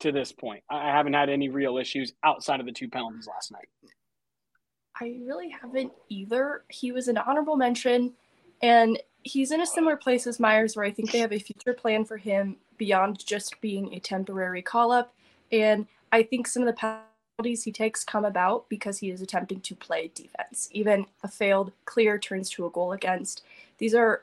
[0.00, 0.62] to this point.
[0.70, 3.68] I haven't had any real issues outside of the two penalties last night.
[4.98, 6.64] I really haven't either.
[6.68, 8.14] He was an honorable mention,
[8.62, 11.74] and he's in a similar place as Meyers, where I think they have a future
[11.74, 15.12] plan for him beyond just being a temporary call up.
[15.50, 17.02] And I think some of the
[17.38, 20.68] penalties he takes come about because he is attempting to play defense.
[20.72, 23.42] Even a failed clear turns to a goal against.
[23.78, 24.22] These are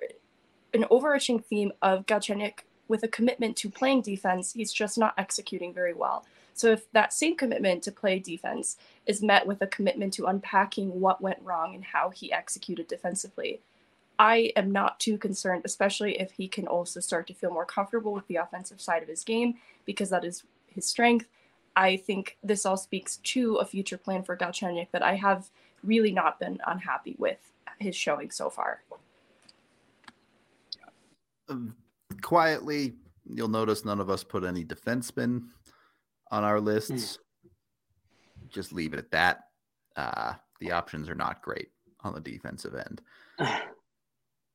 [0.73, 4.53] an overarching theme of Galchenyuk with a commitment to playing defense.
[4.53, 6.25] He's just not executing very well.
[6.53, 10.99] So if that same commitment to play defense is met with a commitment to unpacking
[11.01, 13.59] what went wrong and how he executed defensively,
[14.19, 18.13] I am not too concerned, especially if he can also start to feel more comfortable
[18.13, 21.27] with the offensive side of his game because that is his strength.
[21.75, 25.49] I think this all speaks to a future plan for Galchenyuk that I have
[25.83, 27.39] really not been unhappy with
[27.79, 28.83] his showing so far.
[31.49, 31.75] Um,
[32.21, 32.93] quietly,
[33.25, 35.45] you'll notice none of us put any defensemen
[36.31, 37.17] on our lists.
[38.49, 39.39] Just leave it at that.
[39.95, 41.69] Uh, the options are not great
[42.01, 43.01] on the defensive end.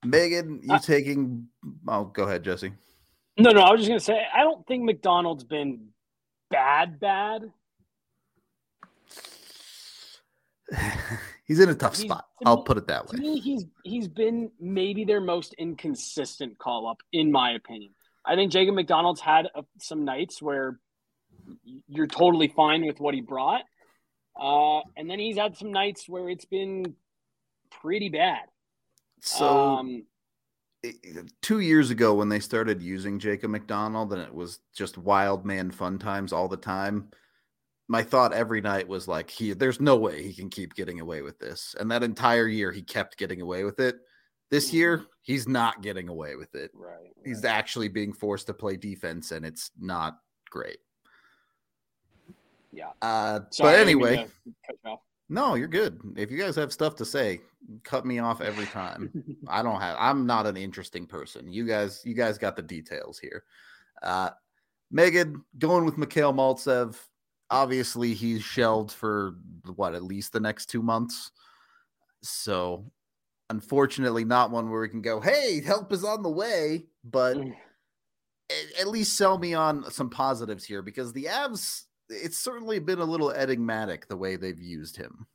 [0.04, 1.48] Meghan, you Uh, taking?
[1.86, 2.72] Oh, go ahead, Jesse.
[3.36, 5.88] No, no, I was just gonna say I don't think McDonald's been
[6.50, 7.52] bad, bad.
[11.46, 12.26] He's in a tough He's- spot.
[12.44, 13.22] I'll me- put it that To way.
[13.22, 17.94] me, he's he's been maybe their most inconsistent call up, in my opinion.
[18.24, 20.78] I think Jacob McDonald's had a, some nights where
[21.88, 23.62] you're totally fine with what he brought,
[24.38, 26.94] uh, and then he's had some nights where it's been
[27.70, 28.42] pretty bad.
[29.20, 30.04] So um,
[31.42, 35.70] two years ago, when they started using Jacob McDonald, and it was just wild man
[35.70, 37.08] fun times all the time.
[37.90, 41.22] My thought every night was like, he, there's no way he can keep getting away
[41.22, 41.74] with this.
[41.80, 43.96] And that entire year, he kept getting away with it.
[44.50, 46.70] This year, he's not getting away with it.
[46.74, 50.18] right, He's actually being forced to play defense, and it's not
[50.50, 50.78] great.
[52.72, 52.90] Yeah.
[53.00, 54.26] Uh, Sorry, but I didn't mean anyway,
[55.28, 55.50] to cut you off.
[55.50, 56.00] no, you're good.
[56.16, 57.40] If you guys have stuff to say,
[57.84, 59.12] cut me off every time.
[59.48, 59.96] I don't have.
[59.98, 61.52] I'm not an interesting person.
[61.52, 63.44] You guys, you guys got the details here.
[64.02, 64.30] Uh,
[64.94, 66.96] Meghan going with Mikhail Maltsev.
[67.50, 69.34] Obviously, he's shelved for
[69.74, 71.30] what at least the next two months.
[72.22, 72.90] So,
[73.50, 77.54] unfortunately, not one where we can go, "Hey, help is on the way." But Mm.
[78.50, 81.84] at, at least sell me on some positives here because the Avs.
[82.08, 85.26] It's certainly been a little enigmatic the way they've used him.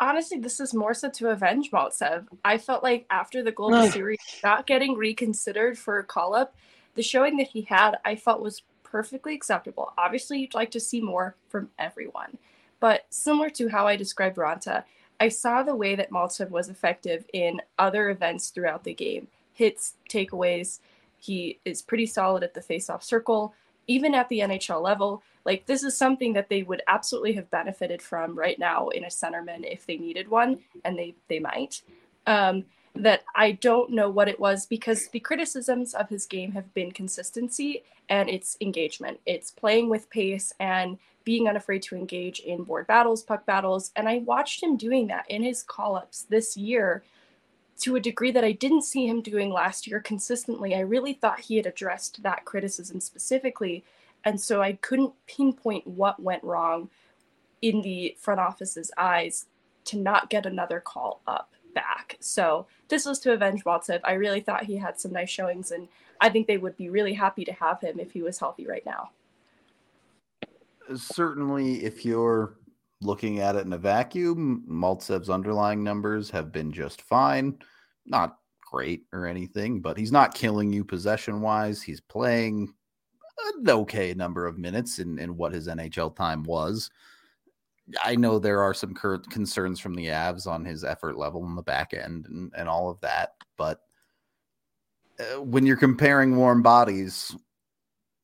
[0.00, 2.26] honestly, this is more so to avenge Maltsev.
[2.44, 6.54] I felt like after the global series not getting reconsidered for a call up,
[6.94, 9.92] the showing that he had, I felt was perfectly acceptable.
[9.98, 12.38] Obviously, you'd like to see more from everyone.
[12.80, 14.84] But similar to how I described Ranta,
[15.20, 19.94] I saw the way that Maltsev was effective in other events throughout the game hits,
[20.08, 20.78] takeaways.
[21.18, 23.54] He is pretty solid at the face-off circle,
[23.88, 25.22] even at the NHL level.
[25.44, 29.08] Like this is something that they would absolutely have benefited from right now in a
[29.08, 31.82] centerman if they needed one, and they they might.
[32.26, 36.72] Um, that I don't know what it was because the criticisms of his game have
[36.74, 39.20] been consistency and its engagement.
[39.24, 43.92] It's playing with pace and being unafraid to engage in board battles, puck battles.
[43.94, 47.02] And I watched him doing that in his call ups this year
[47.78, 50.74] to a degree that I didn't see him doing last year consistently.
[50.74, 53.84] I really thought he had addressed that criticism specifically.
[54.24, 56.90] And so I couldn't pinpoint what went wrong
[57.62, 59.46] in the front office's eyes
[59.84, 62.16] to not get another call up back.
[62.20, 64.00] So this was to avenge Maltsev.
[64.04, 65.88] I really thought he had some nice showings, and
[66.20, 68.84] I think they would be really happy to have him if he was healthy right
[68.84, 69.10] now.
[70.94, 72.54] Certainly, if you're
[73.00, 77.58] looking at it in a vacuum, Maltsev's underlying numbers have been just fine.
[78.06, 78.38] Not
[78.70, 81.82] great or anything, but he's not killing you possession wise.
[81.82, 82.72] He's playing
[83.56, 86.90] an okay number of minutes in, in what his NHL time was.
[88.04, 91.62] I know there are some concerns from the Avs on his effort level in the
[91.62, 93.80] back end and, and all of that, but
[95.18, 97.34] uh, when you're comparing warm bodies,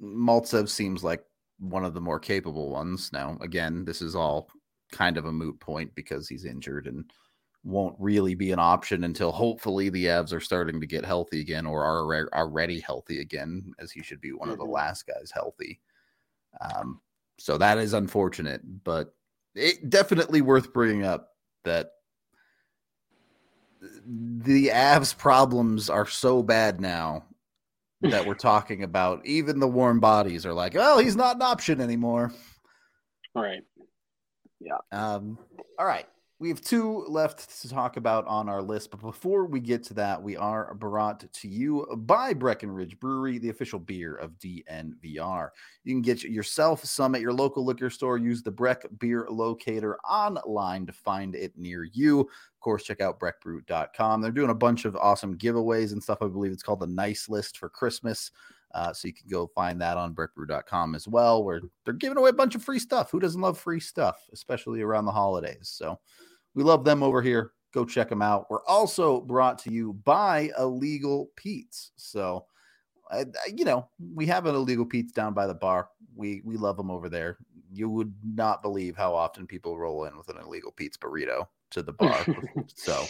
[0.03, 1.25] Maltsev seems like
[1.59, 3.11] one of the more capable ones.
[3.13, 4.49] Now, again, this is all
[4.93, 7.05] kind of a moot point because he's injured and
[7.65, 11.65] won't really be an option until hopefully the Avs are starting to get healthy again
[11.67, 14.53] or are already healthy again, as he should be one mm-hmm.
[14.53, 14.75] of the mm-hmm.
[14.75, 15.81] last guys healthy.
[16.61, 17.01] Um,
[17.39, 19.15] so that is unfortunate, but
[19.55, 21.31] it definitely worth bringing up
[21.65, 21.93] that
[24.07, 27.25] the Avs problems are so bad now
[28.03, 29.25] that we're talking about.
[29.25, 32.33] Even the warm bodies are like, oh, he's not an option anymore.
[33.35, 33.63] All right.
[34.95, 35.39] Um,
[35.79, 36.07] all right.
[36.41, 39.95] We have two left to talk about on our list, but before we get to
[39.95, 45.51] that, we are brought to you by Breckenridge Brewery, the official beer of DNVR.
[45.85, 48.19] You can get yourself some at your local liquor store.
[48.19, 52.21] Use the Breck Beer Locator online to find it near you.
[52.21, 54.21] Of course, check out breckbrew.com.
[54.21, 56.19] They're doing a bunch of awesome giveaways and stuff.
[56.21, 58.33] I believe it's called the Nice List for Christmas.
[58.75, 62.31] Uh, so you can go find that on breckbrew.com as well, where they're giving away
[62.31, 63.11] a bunch of free stuff.
[63.11, 65.73] Who doesn't love free stuff, especially around the holidays?
[65.73, 65.99] So
[66.55, 67.53] we love them over here.
[67.73, 68.47] Go check them out.
[68.51, 71.93] We're also brought to you by Illegal Pete's.
[71.97, 72.47] So,
[73.11, 75.89] I, you know, we have an Illegal Pete's down by the bar.
[76.17, 77.39] We we love them over there.
[77.73, 81.83] You would not believe how often people roll in with an Illegal Pete's burrito to
[81.83, 82.27] the bar.
[82.75, 83.05] so,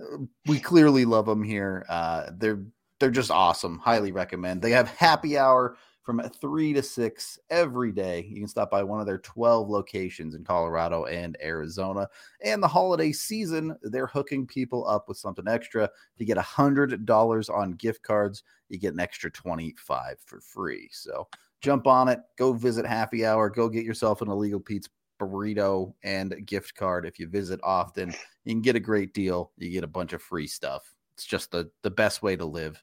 [0.00, 1.84] uh, we clearly love them here.
[1.88, 2.64] Uh, they're
[3.02, 3.80] they're just awesome.
[3.80, 4.62] Highly recommend.
[4.62, 8.24] They have happy hour from three to six every day.
[8.30, 12.06] You can stop by one of their 12 locations in Colorado and Arizona.
[12.44, 15.82] And the holiday season, they're hooking people up with something extra.
[15.82, 20.40] If you get a hundred dollars on gift cards, you get an extra 25 for
[20.40, 20.88] free.
[20.92, 21.26] So
[21.60, 24.88] jump on it, go visit happy hour, go get yourself an illegal Pete's
[25.20, 27.04] burrito and gift card.
[27.04, 29.50] If you visit often, you can get a great deal.
[29.58, 30.94] You get a bunch of free stuff.
[31.14, 32.80] It's just the the best way to live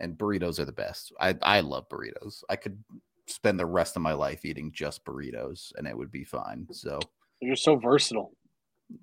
[0.00, 1.12] and burritos are the best.
[1.20, 2.42] I I love burritos.
[2.48, 2.82] I could
[3.26, 6.66] spend the rest of my life eating just burritos and it would be fine.
[6.72, 6.98] So
[7.40, 8.32] you're so versatile.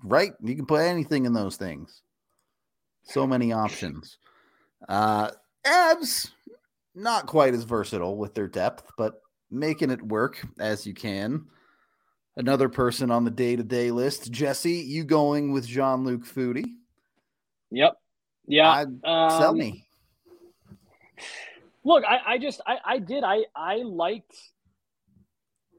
[0.03, 0.33] Right?
[0.43, 2.01] You can put anything in those things.
[3.03, 4.17] So many options.
[4.89, 5.31] Uh
[5.65, 6.31] Avs
[6.93, 11.45] not quite as versatile with their depth, but making it work as you can.
[12.35, 16.65] Another person on the day-to-day list, Jesse, you going with Jean-Luc Foudy?
[17.71, 17.93] Yep.
[18.47, 18.85] Yeah.
[19.03, 19.86] Um, sell me.
[21.87, 24.35] Look, I, I just I, I did I I liked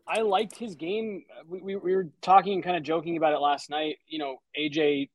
[0.09, 1.25] I liked his game.
[1.47, 3.97] We, we, we were talking and kind of joking about it last night.
[4.07, 5.11] You know, AJ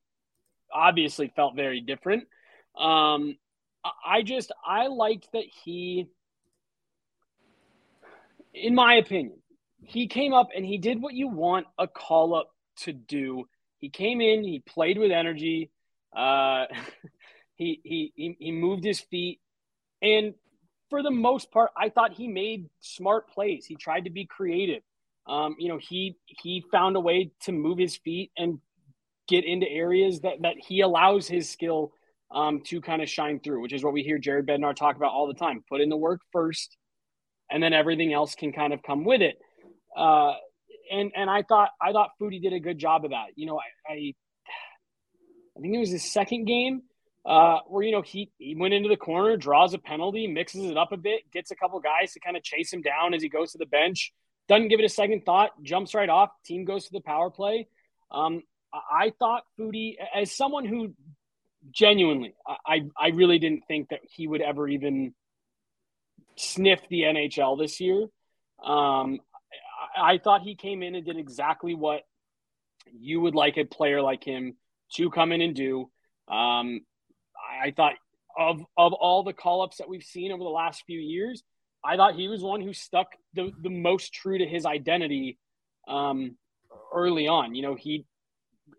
[0.71, 2.25] obviously felt very different.
[2.77, 3.37] Um,
[4.05, 6.09] I just I liked that he,
[8.53, 9.39] in my opinion,
[9.81, 13.45] he came up and he did what you want a call up to do.
[13.79, 15.71] He came in, he played with energy.
[16.15, 16.65] Uh,
[17.55, 19.39] he, he he he moved his feet.
[19.99, 20.35] And
[20.93, 23.65] for the most part, I thought he made smart plays.
[23.65, 24.83] He tried to be creative.
[25.25, 28.59] Um, you know, he he found a way to move his feet and
[29.27, 31.93] get into areas that that he allows his skill
[32.29, 35.11] um, to kind of shine through, which is what we hear Jared Bednar talk about
[35.11, 35.63] all the time.
[35.67, 36.77] Put in the work first,
[37.49, 39.39] and then everything else can kind of come with it.
[39.97, 40.33] Uh,
[40.91, 43.29] and and I thought I thought Foudy did a good job of that.
[43.35, 44.13] You know, I, I
[45.57, 46.83] I think it was his second game,
[47.25, 50.77] uh, where you know he he went into the corner, draws a penalty, mixes it
[50.77, 53.29] up a bit, gets a couple guys to kind of chase him down as he
[53.29, 54.13] goes to the bench.
[54.49, 56.29] Doesn't give it a second thought, jumps right off.
[56.45, 57.67] Team goes to the power play.
[58.11, 58.43] Um,
[58.73, 60.93] I thought Foudy, as someone who
[61.71, 62.33] genuinely,
[62.65, 65.13] I I really didn't think that he would ever even
[66.35, 68.03] sniff the NHL this year.
[68.63, 69.19] Um,
[69.95, 72.01] I, I thought he came in and did exactly what
[72.91, 74.57] you would like a player like him
[74.95, 75.89] to come in and do.
[76.27, 76.81] Um,
[77.61, 77.93] I thought
[78.37, 81.43] of of all the call ups that we've seen over the last few years,
[81.83, 85.37] I thought he was one who stuck the, the most true to his identity
[85.87, 86.37] um,
[86.93, 87.55] early on.
[87.55, 88.05] You know, he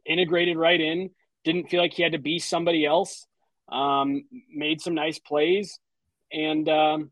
[0.06, 1.10] integrated right in,
[1.44, 3.26] didn't feel like he had to be somebody else,
[3.70, 5.78] um, made some nice plays,
[6.32, 7.10] and um,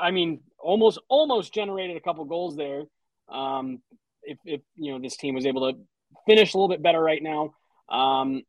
[0.00, 2.84] I mean, almost almost generated a couple goals there.
[3.28, 3.82] Um,
[4.22, 5.78] if, if you know this team was able to
[6.26, 7.54] finish a little bit better right now,
[7.88, 8.42] um,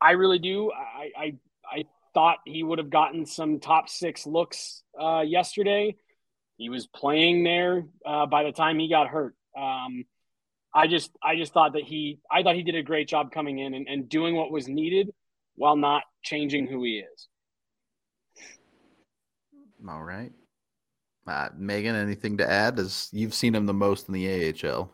[0.00, 0.72] I really do.
[0.72, 1.34] I, I
[1.70, 1.84] I
[2.14, 5.96] thought he would have gotten some top six looks uh, yesterday.
[6.56, 9.34] He was playing there uh, by the time he got hurt.
[9.56, 10.04] Um,
[10.74, 13.58] I just I just thought that he I thought he did a great job coming
[13.58, 15.10] in and, and doing what was needed
[15.56, 17.28] while not changing who he is.
[19.88, 20.32] All right.
[21.26, 22.78] Uh, Megan, anything to add?
[22.78, 24.92] As you've seen him the most in the AHL.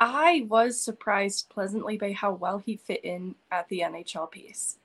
[0.00, 4.78] I was surprised pleasantly by how well he fit in at the NHL piece.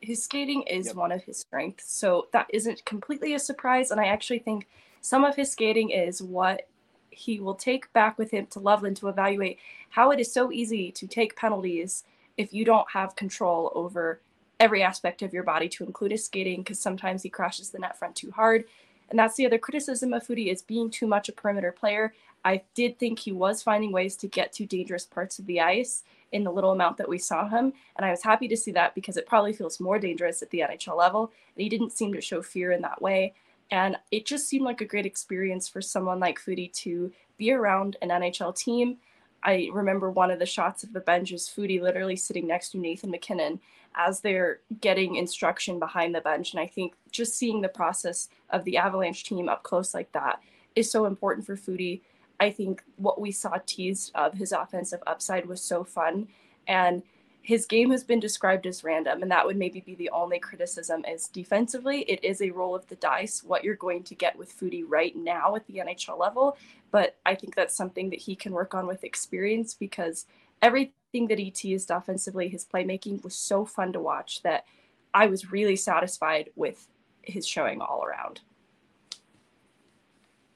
[0.00, 0.96] His skating is yep.
[0.96, 3.90] one of his strengths, so that isn't completely a surprise.
[3.90, 4.68] And I actually think
[5.00, 6.68] some of his skating is what
[7.10, 9.58] he will take back with him to Loveland to evaluate
[9.90, 12.04] how it is so easy to take penalties
[12.36, 14.20] if you don't have control over
[14.60, 17.98] every aspect of your body, to include his skating, because sometimes he crashes the net
[17.98, 18.64] front too hard.
[19.10, 22.14] And that's the other criticism of Foudy is being too much a perimeter player.
[22.44, 26.02] I did think he was finding ways to get to dangerous parts of the ice
[26.32, 27.72] in the little amount that we saw him.
[27.96, 30.60] And I was happy to see that because it probably feels more dangerous at the
[30.60, 31.32] NHL level.
[31.54, 33.34] And he didn't seem to show fear in that way.
[33.70, 37.96] And it just seemed like a great experience for someone like Foudy to be around
[38.02, 38.98] an NHL team.
[39.42, 42.78] I remember one of the shots of the bench is Foudy literally sitting next to
[42.78, 43.60] Nathan MacKinnon
[43.94, 46.52] as they're getting instruction behind the bench.
[46.52, 50.40] And I think just seeing the process of the Avalanche team up close like that
[50.74, 52.00] is so important for Foudy
[52.40, 56.28] I think what we saw teased of his offensive upside was so fun.
[56.66, 57.02] And
[57.44, 61.04] his game has been described as random, and that would maybe be the only criticism
[61.04, 62.00] is defensively.
[62.02, 65.14] It is a roll of the dice what you're going to get with Foudy right
[65.14, 66.56] now at the NHL level.
[66.90, 70.24] But I think that's something that he can work on with experience because
[70.62, 74.64] everything that he teased offensively, his playmaking was so fun to watch that
[75.12, 76.88] I was really satisfied with
[77.20, 78.40] his showing all around.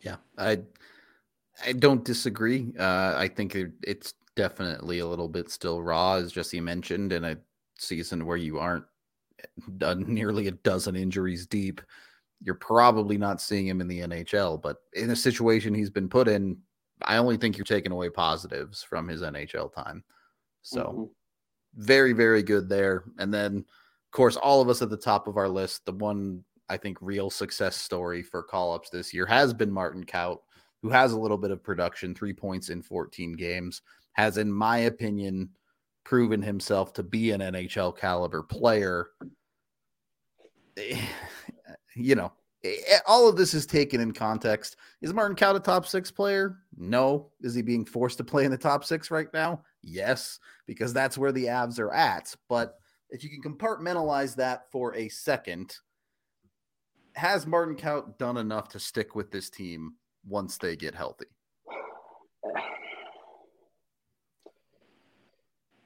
[0.01, 0.61] Yeah, I
[1.65, 2.73] I don't disagree.
[2.79, 7.25] Uh, I think it, it's definitely a little bit still raw, as Jesse mentioned, in
[7.25, 7.37] a
[7.79, 8.85] season where you aren't
[9.79, 11.81] done nearly a dozen injuries deep.
[12.41, 16.29] You're probably not seeing him in the NHL, but in a situation he's been put
[16.29, 16.57] in,
[17.03, 20.05] I only think you're taking away positives from his NHL time.
[20.63, 21.83] So, mm-hmm.
[21.83, 23.05] very, very good there.
[23.19, 26.45] And then, of course, all of us at the top of our list, the one
[26.69, 30.39] I think real success story for call ups this year has been Martin Kaut
[30.83, 34.79] who has a little bit of production, three points in 14 games, has, in my
[34.79, 35.51] opinion,
[36.05, 39.09] proven himself to be an NHL caliber player.
[40.77, 41.01] Eh,
[41.97, 42.33] you know,
[42.65, 44.77] eh, eh, all of this is taken in context.
[45.03, 46.59] Is Martin Kaut a top six player?
[46.77, 47.31] No.
[47.43, 49.63] Is he being forced to play in the top six right now?
[49.83, 52.35] Yes, because that's where the Avs are at.
[52.49, 52.79] But
[53.11, 55.77] if you can compartmentalize that for a second,
[57.15, 59.95] has Martin Kaut done enough to stick with this team
[60.27, 61.27] once they get healthy?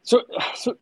[0.04, 0.20] So,
[0.54, 0.74] so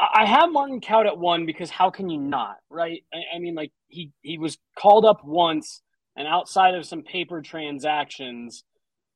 [0.00, 3.04] I have Martin Kaut at one because how can you not, right?
[3.12, 5.82] I, I, mean, like he he was called up once,
[6.16, 8.64] and outside of some paper transactions,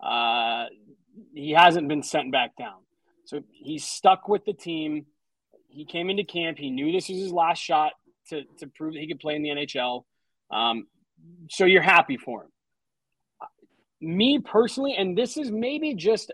[0.00, 0.66] uh,
[1.34, 2.82] he hasn't been sent back down.
[3.24, 5.06] So he's stuck with the team.
[5.68, 6.58] He came into camp.
[6.58, 7.92] He knew this was his last shot
[8.28, 10.04] to to prove that he could play in the NHL.
[10.50, 10.86] Um,
[11.50, 12.50] so you're happy for him
[14.00, 16.32] me personally, and this is maybe just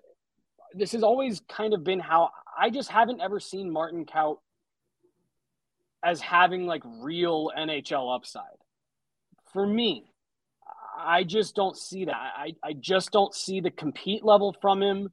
[0.75, 4.39] this has always kind of been how I just haven't ever seen Martin Kaut
[6.05, 8.43] as having like real NHL upside.
[9.53, 10.05] For me,
[10.99, 12.15] I just don't see that.
[12.15, 15.09] I, I just don't see the compete level from him.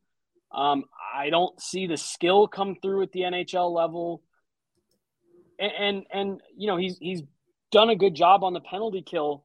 [0.52, 4.24] Um, I don't see the skill come through at the NHL level.
[5.60, 7.22] And, and, and you know he's he's
[7.72, 9.44] done a good job on the penalty kill,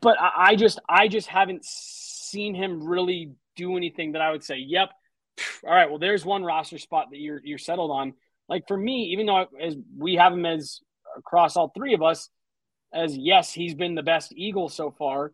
[0.00, 4.44] but I, I just I just haven't seen him really do anything that I would
[4.44, 4.90] say, yep,
[5.64, 8.14] all right, well, there's one roster spot that you're you're settled on.
[8.48, 10.80] Like for me, even though as we have him as
[11.16, 12.28] across all three of us,
[12.92, 15.32] as yes, he's been the best Eagle so far.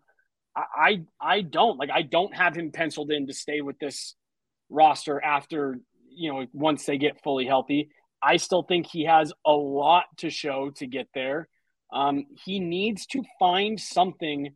[0.56, 4.14] I, I don't like I don't have him penciled in to stay with this
[4.70, 7.90] roster after you know once they get fully healthy.
[8.22, 11.48] I still think he has a lot to show to get there.
[11.92, 14.54] Um, he needs to find something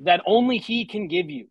[0.00, 1.48] that only he can give you.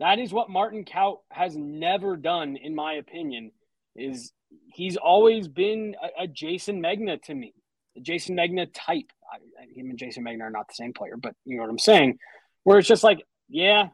[0.00, 3.52] That is what Martin Kaut has never done, in my opinion.
[3.94, 4.32] Is
[4.72, 7.54] he's always been a, a Jayson Megna to me,
[7.96, 9.10] a Jayson Megna type.
[9.32, 9.38] I,
[9.74, 12.18] him and Jason Megna are not the same player, but you know what I'm saying.
[12.64, 13.88] Where it's just like, yeah,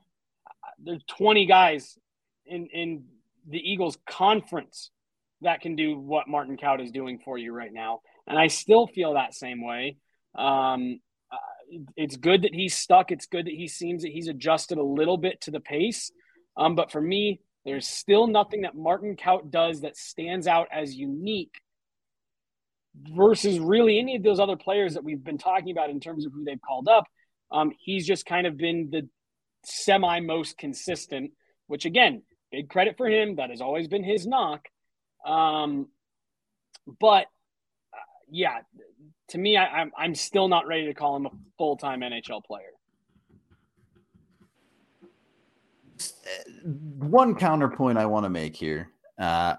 [0.83, 1.97] there's 20 guys
[2.47, 3.05] in in
[3.49, 4.91] the Eagles conference
[5.43, 8.01] that can do what Martin Kaut is doing for you right now.
[8.27, 9.97] And I still feel that same way.
[10.35, 11.01] Um,
[11.31, 11.37] uh,
[11.97, 13.11] it's good that he's stuck.
[13.11, 16.11] It's good that he seems that he's adjusted a little bit to the pace.
[16.57, 20.95] Um, but for me, there's still nothing that Martin Kaut does that stands out as
[20.95, 21.55] unique
[22.95, 26.33] versus really any of those other players that we've been talking about in terms of
[26.33, 27.05] who they've called up.
[27.51, 29.09] Um, he's just kind of been the
[29.65, 31.33] semi most consistent,
[31.67, 33.37] which again, big credit for him.
[33.37, 34.67] That has always been his knock.
[35.25, 35.89] Um,
[37.01, 37.27] but
[38.33, 38.61] yeah,
[39.29, 42.43] to me, I, I'm I'm still not ready to call him a full time NHL
[42.43, 42.73] player.
[46.65, 48.89] One counterpoint I want to make here.
[49.19, 49.57] Uh,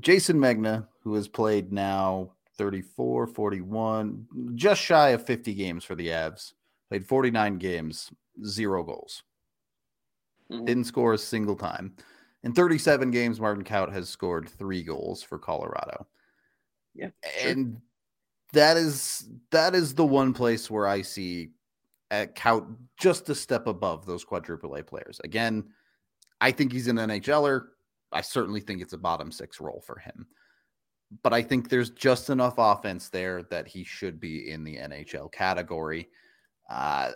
[0.00, 6.08] Jayson Megna, who has played now 34, 41, just shy of 50 games for the
[6.08, 6.52] Avs,
[6.88, 8.12] played 49 games,
[8.44, 9.22] zero goals.
[10.50, 10.64] Mm-hmm.
[10.66, 11.94] Didn't score a single time.
[12.44, 16.06] In 37 games, Martin Kaut has scored three goals for Colorado.
[16.94, 17.10] Yeah.
[17.42, 17.80] And
[18.52, 21.50] that is that is the one place where I see
[22.10, 25.20] at Kaut just a step above those quadruple A players.
[25.24, 25.64] Again,
[26.40, 27.62] I think he's an NHLer.
[28.12, 30.26] I certainly think it's a bottom six role for him.
[31.22, 35.32] But I think there's just enough offense there that he should be in the NHL
[35.32, 36.08] category.
[36.70, 37.10] Uh,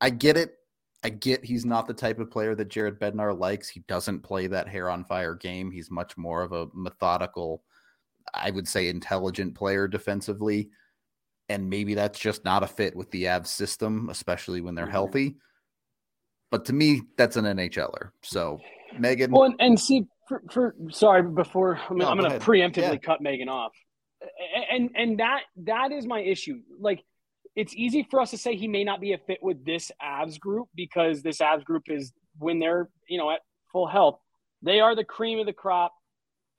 [0.00, 0.54] I get it.
[1.02, 3.68] I get he's not the type of player that Jared Bednar likes.
[3.68, 5.70] He doesn't play that hair on fire game.
[5.70, 7.62] He's much more of a methodical,
[8.34, 10.70] I would say, intelligent player defensively.
[11.48, 14.92] And maybe that's just not a fit with the Avs system, especially when they're mm-hmm.
[14.92, 15.36] healthy.
[16.50, 18.10] But to me, that's an NHLer.
[18.22, 18.60] So,
[18.98, 19.30] Megan.
[19.30, 22.96] Well, and, and see, for, for, sorry, before I'm, no, I'm going to preemptively yeah.
[22.96, 23.72] cut Megan off,
[24.70, 26.60] and and that that is my issue.
[26.78, 27.04] Like
[27.56, 30.38] it's easy for us to say he may not be a fit with this Avs
[30.38, 33.40] group because this Avs group is when they're you know at
[33.72, 34.18] full health,
[34.62, 35.92] they are the cream of the crop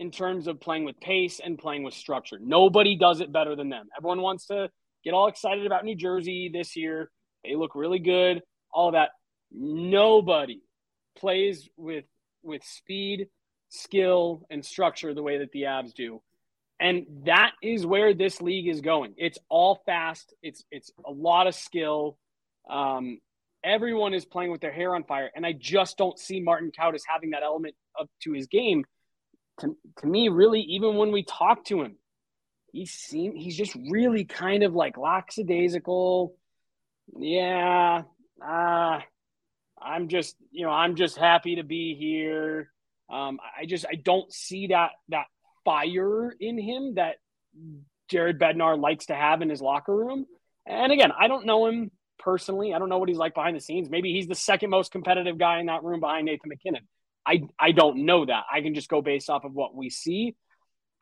[0.02, 2.40] in terms of playing with pace and playing with structure.
[2.42, 3.88] Nobody does it better than them.
[3.96, 4.68] Everyone wants to
[5.06, 7.12] get all excited about New Jersey this year.
[7.46, 8.42] They look really good,
[8.72, 9.10] all that.
[9.52, 10.64] Nobody
[11.16, 12.06] plays with
[12.42, 13.28] with speed,
[13.70, 16.20] skill, and structure the way that the Avs do.
[16.80, 19.14] And that is where this league is going.
[19.18, 20.34] It's all fast.
[20.42, 22.18] It's it's a lot of skill.
[22.68, 23.20] Um,
[23.64, 26.96] everyone is playing with their hair on fire, and I just don't see Martin Kaut
[26.96, 28.84] as having that element up to his game.
[29.62, 31.96] To, to me, really, even when we talk to him,
[32.72, 36.36] he seem he's just really kind of like lackadaisical.
[37.18, 38.04] Yeah,
[38.44, 39.00] uh,
[39.82, 42.72] I'm just you know I'm just happy to be here.
[43.10, 45.26] Um, I just I don't see that that
[45.66, 47.16] fire in him that
[48.10, 50.26] Jared Bednar likes to have in his locker room.
[50.66, 52.74] And again, I don't know him personally.
[52.74, 53.90] I don't know what he's like behind the scenes.
[53.90, 56.88] Maybe he's the second most competitive guy in that room behind Nathan MacKinnon.
[57.26, 58.44] I I don't know that.
[58.52, 60.36] I can just go based off of what we see.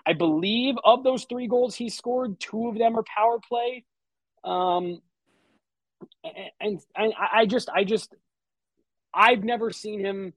[0.06, 3.86] I believe of those three goals he scored, two of them are power play.
[4.44, 5.02] Um,
[6.60, 8.16] and, and I just I just
[9.14, 10.34] I've never seen him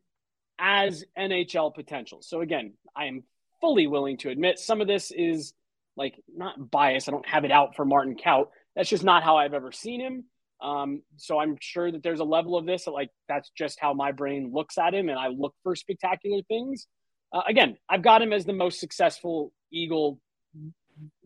[0.59, 2.21] as NHL potential.
[2.23, 3.25] So again, I am
[3.61, 5.55] fully willing to admit some of this is
[5.97, 7.09] like not bias.
[7.09, 8.49] I don't have it out for Martin Kaut.
[8.75, 10.25] That's just not how I've ever seen him.
[10.63, 14.13] Um, so I'm sure that there's a level of this like that's just how my
[14.13, 16.87] brain looks at him, and I look for spectacular things.
[17.33, 20.21] Uh, again, I've got him as the most successful Eagle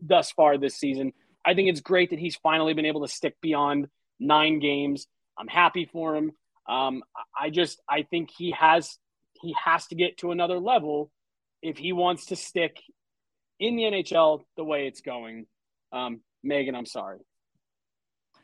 [0.01, 1.13] thus far this season.
[1.45, 3.87] I think it's great that he's finally been able to stick beyond
[4.19, 5.07] nine games.
[5.37, 6.31] I'm happy for him.
[6.67, 7.03] Um,
[7.39, 8.97] I just I think he has
[9.41, 11.11] he has to get to another level
[11.61, 12.81] if he wants to stick
[13.59, 15.45] in the NHL the way it's going.
[15.91, 17.19] Um, Megan, I'm sorry.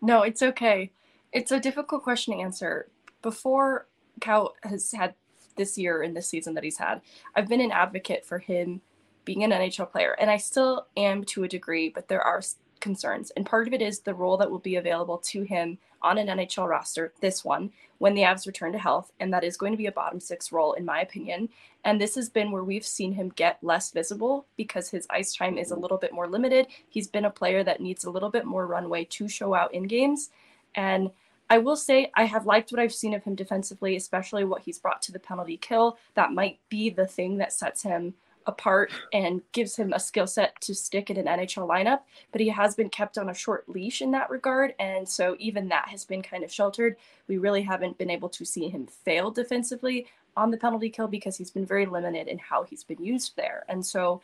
[0.04, 0.92] No, it's okay.
[1.32, 2.90] It's a difficult question to answer.
[3.22, 3.88] Before
[4.20, 5.16] Cal has had
[5.56, 7.00] this year and this season that he's had,
[7.36, 8.82] I've been an advocate for him
[9.24, 12.42] being an NHL player, and I still am to a degree, but there are
[12.84, 13.32] concerns.
[13.32, 16.28] And part of it is the role that will be available to him on an
[16.28, 19.12] NHL roster, this one, when the Avs return to health.
[19.20, 21.50] And that is going to be a bottom six role, in my opinion.
[21.86, 25.58] And this has been where we've seen him get less visible because his ice time
[25.58, 26.68] is a little bit more limited.
[26.90, 29.84] He's been a player that needs a little bit more runway to show out in
[29.84, 30.30] games.
[30.76, 31.10] And
[31.50, 34.80] I will say I have liked what I've seen of him defensively, especially what he's
[34.80, 35.98] brought to the penalty kill.
[36.16, 38.16] That might be the thing that sets him
[38.48, 42.50] apart and gives him a skill set to stick in an NHL lineup, but he
[42.50, 44.74] has been kept on a short leash in that regard.
[44.80, 46.98] And so even that has been kind of sheltered.
[47.28, 51.38] We really haven't been able to see him fail defensively on the penalty kill because
[51.38, 53.64] he's been very limited in how he's been used there.
[53.70, 54.22] And so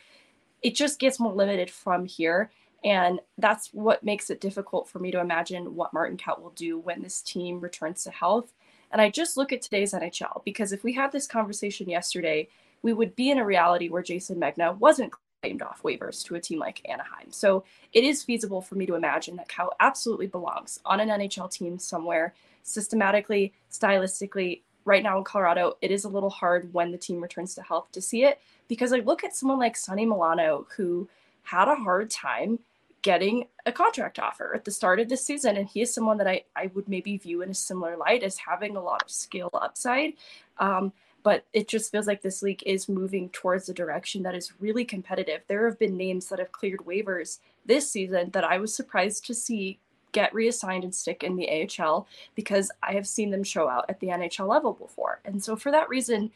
[0.61, 2.51] it just gets more limited from here.
[2.83, 6.79] And that's what makes it difficult for me to imagine what Martin Kaut will do
[6.79, 8.53] when this team returns to health.
[8.91, 12.47] And I just look at today's NHL because if we had this conversation yesterday,
[12.81, 16.41] we would be in a reality where Jason Megna wasn't claimed off waivers to a
[16.41, 17.31] team like Anaheim.
[17.31, 17.63] So
[17.93, 21.79] it is feasible for me to imagine that Kaut absolutely belongs on an NHL team
[21.79, 24.61] somewhere, systematically, stylistically.
[24.85, 27.91] Right now in Colorado, it is a little hard when the team returns to health
[27.91, 31.07] to see it because I look at someone like Sonny Milano who
[31.43, 32.59] had a hard time
[33.01, 35.57] getting a contract offer at the start of this season.
[35.57, 38.37] And he is someone that I, I would maybe view in a similar light as
[38.37, 40.13] having a lot of skill upside.
[40.57, 40.91] Um,
[41.23, 44.85] but it just feels like this league is moving towards a direction that is really
[44.85, 45.41] competitive.
[45.47, 49.33] There have been names that have cleared waivers this season that I was surprised to
[49.33, 49.79] see
[50.11, 53.99] get reassigned and stick in the AHL because I have seen them show out at
[53.99, 55.19] the NHL level before.
[55.25, 56.31] And so for that reason,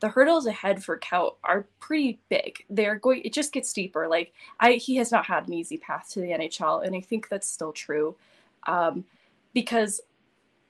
[0.00, 2.64] the hurdles ahead for Kaut are pretty big.
[2.68, 4.08] They're going it just gets steeper.
[4.08, 7.28] Like I he has not had an easy path to the NHL and I think
[7.28, 8.16] that's still true.
[8.66, 9.04] Um,
[9.54, 10.00] because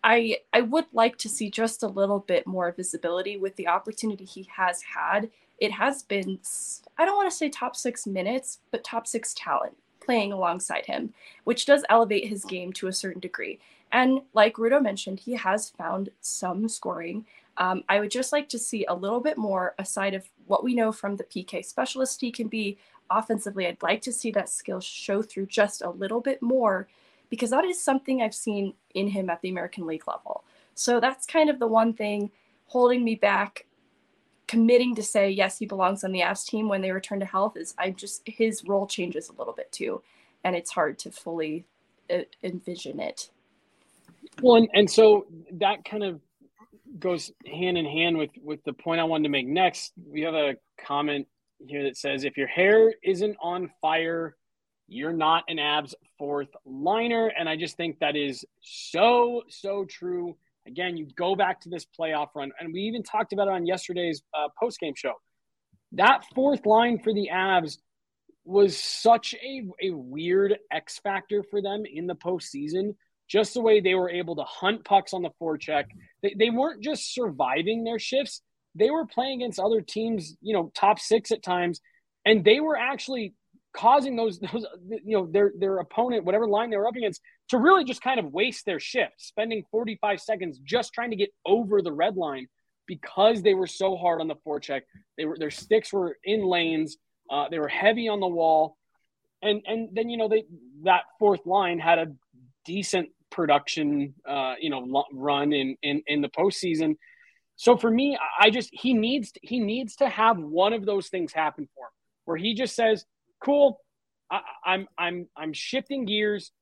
[0.05, 4.25] I I would like to see just a little bit more visibility with the opportunity
[4.25, 5.31] he has had.
[5.59, 6.39] It has been
[6.99, 11.15] I don't want to say top 6 minutes, but top 6 talent playing alongside him,
[11.45, 13.61] which does elevate his game to a certain degree.
[13.93, 17.25] And like Rudo mentioned, he has found some scoring.
[17.59, 20.75] Um, I would just like to see a little bit more aside of what we
[20.75, 22.79] know from the PK specialist he can be
[23.11, 23.67] offensively.
[23.67, 26.89] I'd like to see that skill show through just a little bit more
[27.33, 30.45] because that is something I've seen in him at the American League level.
[30.75, 32.31] So that's kind of the one thing
[32.67, 33.65] holding me back
[34.49, 37.57] committing to say yes he belongs on the Avs team when they return to health
[37.57, 40.03] is I just his role changes a little bit too
[40.45, 41.65] and it's hard to fully
[42.43, 43.31] envision it.
[44.43, 46.21] Well and, and so that kind of
[46.99, 49.95] goes hand in hand with with the point I wanted to make next.
[50.07, 51.27] We have a comment
[51.67, 54.37] here that says if your hair isn't on fire
[54.93, 57.33] you're not an Avs fourth liner.
[57.37, 60.37] And I just think that is so, so true.
[60.67, 63.67] Again, you go back to this playoff run, and we even talked about it on
[63.67, 65.15] yesterday's uh, post game show.
[65.93, 67.79] That fourth line for the Avs
[68.45, 72.95] was such a, a weird X factor for them in the postseason.
[73.29, 75.85] Just the way they were able to hunt pucks on the forecheck.
[76.23, 78.43] They, they weren't just surviving their shifts,
[78.75, 81.81] they were playing against other teams, you know, top six at times,
[82.25, 83.35] and they were actually
[83.75, 87.59] causing those those you know their their opponent whatever line they were up against to
[87.59, 91.83] really just kind of waste their shift spending 45 seconds just trying to get over
[91.83, 92.47] the red line
[92.87, 94.83] because they were so hard on the forecheck.
[95.17, 96.99] They were their sticks were in lanes
[97.31, 98.77] uh, they were heavy on the wall.
[99.43, 100.45] And and then you know they
[100.85, 102.07] that fourth line had a
[102.65, 106.97] decent production uh, you know run in in in the postseason.
[107.57, 111.33] So for me i just he needs he needs to have one of those things
[111.33, 111.93] happen for him
[112.25, 113.05] where he just says
[113.45, 113.81] cool.
[114.31, 116.53] I, I'm I'm I'm shifting gears.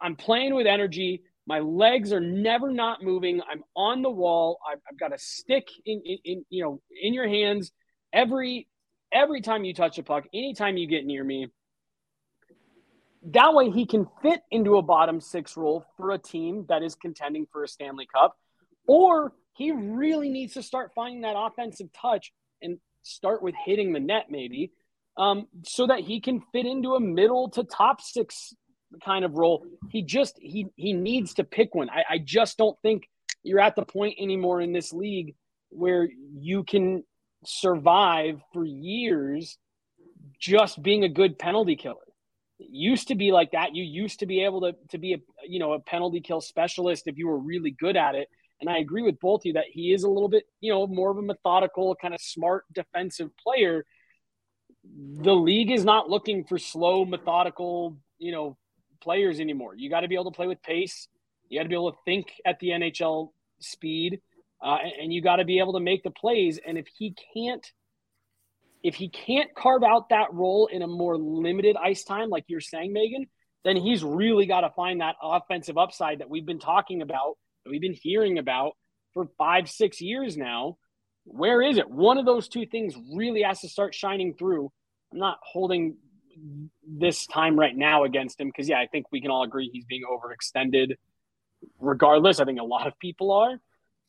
[0.00, 1.22] I'm playing with energy.
[1.46, 3.40] My legs are never not moving.
[3.50, 4.58] I'm on the wall.
[4.70, 7.72] I've, I've got a stick in, in, in, you know in your hands
[8.12, 8.68] every
[9.12, 10.24] every time you touch a puck.
[10.32, 11.48] Anytime you get near me.
[13.26, 16.96] That way, he can fit into a bottom six role for a team that is
[16.96, 18.36] contending for a Stanley Cup,
[18.88, 24.00] or he really needs to start finding that offensive touch and start with hitting the
[24.00, 24.72] net, maybe
[25.16, 28.54] um, so that he can fit into a middle to top six
[29.04, 29.64] kind of role.
[29.90, 31.90] He just he he needs to pick one.
[31.90, 33.08] I, I just don't think
[33.42, 35.34] you're at the point anymore in this league
[35.70, 36.08] where
[36.38, 37.04] you can
[37.44, 39.58] survive for years
[40.38, 41.96] just being a good penalty killer.
[42.58, 43.74] It used to be like that.
[43.74, 47.04] You used to be able to to be a you know a penalty kill specialist
[47.06, 48.28] if you were really good at it.
[48.60, 50.86] And I agree with both of you that he is a little bit, you know,
[50.86, 53.84] more of a methodical, kind of smart defensive player
[54.84, 58.56] the league is not looking for slow, methodical, you know,
[59.02, 59.74] players anymore.
[59.74, 61.08] You got to be able to play with pace.
[61.48, 63.28] You got to be able to think at the NHL
[63.60, 64.20] speed,
[64.62, 66.58] uh, and you got to be able to make the plays.
[66.64, 67.66] And if he can't,
[68.82, 72.60] if he can't carve out that role in a more limited ice time, like you're
[72.60, 73.26] saying, Megan,
[73.64, 77.70] then he's really got to find that offensive upside that we've been talking about, that
[77.70, 78.72] we've been hearing about
[79.14, 80.78] for five, six years now.
[81.24, 81.88] Where is it?
[81.88, 84.70] One of those two things really has to start shining through.
[85.12, 85.96] I'm not holding
[86.86, 89.84] this time right now against him because, yeah, I think we can all agree he's
[89.84, 90.96] being overextended.
[91.78, 93.60] Regardless, I think a lot of people are.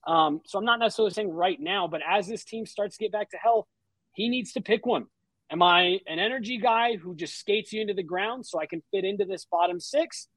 [0.06, 3.12] Um, so I'm not necessarily saying right now, but as this team starts to get
[3.12, 3.68] back to health,
[4.14, 5.06] he needs to pick one.
[5.52, 8.82] Am I an energy guy who just skates you into the ground so I can
[8.92, 10.28] fit into this bottom six?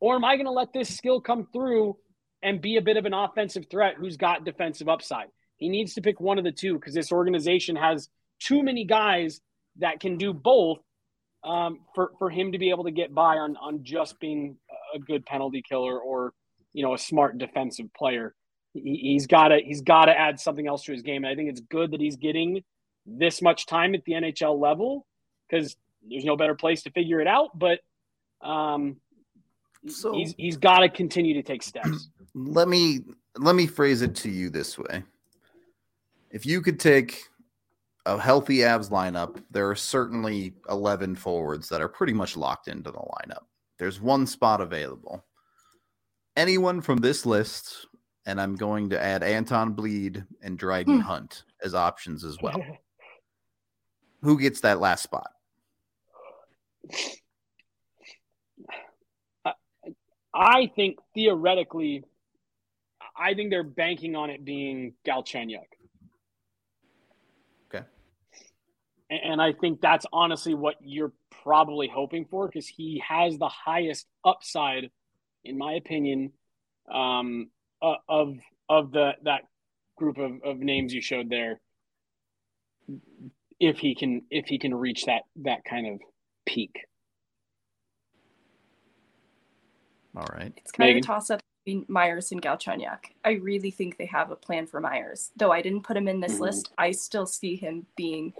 [0.00, 1.96] Or am I going to let this skill come through
[2.42, 5.28] and be a bit of an offensive threat who's got defensive upside?
[5.58, 8.08] He needs to pick one of the two because this organization has
[8.40, 9.40] too many guys
[9.76, 10.78] that can do both
[11.44, 14.56] um, for, for him to be able to get by on, on just being
[14.94, 16.32] a good penalty killer or,
[16.72, 18.34] you know, a smart defensive player
[18.82, 21.24] he's got to he's got to add something else to his game.
[21.24, 22.62] And I think it's good that he's getting
[23.06, 25.06] this much time at the NHL level
[25.48, 25.76] because
[26.08, 27.58] there's no better place to figure it out.
[27.58, 27.80] But
[28.42, 28.96] um,
[29.86, 32.08] so he's he's got to continue to take steps.
[32.34, 33.00] Let me
[33.36, 35.02] let me phrase it to you this way:
[36.30, 37.22] If you could take
[38.06, 42.90] a healthy Avs lineup, there are certainly eleven forwards that are pretty much locked into
[42.90, 43.44] the lineup.
[43.78, 45.24] There's one spot available.
[46.36, 47.88] Anyone from this list
[48.28, 51.00] and I'm going to add Anton Blidh and Dryden hmm.
[51.00, 52.62] Hunt as options as well.
[54.22, 55.30] Who gets that last spot?
[60.34, 62.04] I think theoretically,
[63.16, 65.60] I think they're banking on it being Galchenyuk.
[67.74, 67.84] Okay.
[69.10, 74.06] And I think that's honestly what you're probably hoping for because he has the highest
[74.24, 74.90] upside,
[75.44, 76.32] in my opinion,
[76.92, 77.48] um,
[77.80, 78.36] uh, of
[78.68, 79.42] of the that
[79.96, 81.60] group of, of names you showed there
[83.60, 86.00] if he can if he can reach that that kind of
[86.46, 86.86] peak
[90.16, 90.98] all right it's kind Megan?
[90.98, 94.66] of a toss up between Meyers and galchenyuk i really think they have a plan
[94.66, 96.44] for Meyers though i didn't put him in this mm-hmm.
[96.44, 98.32] list i still see him being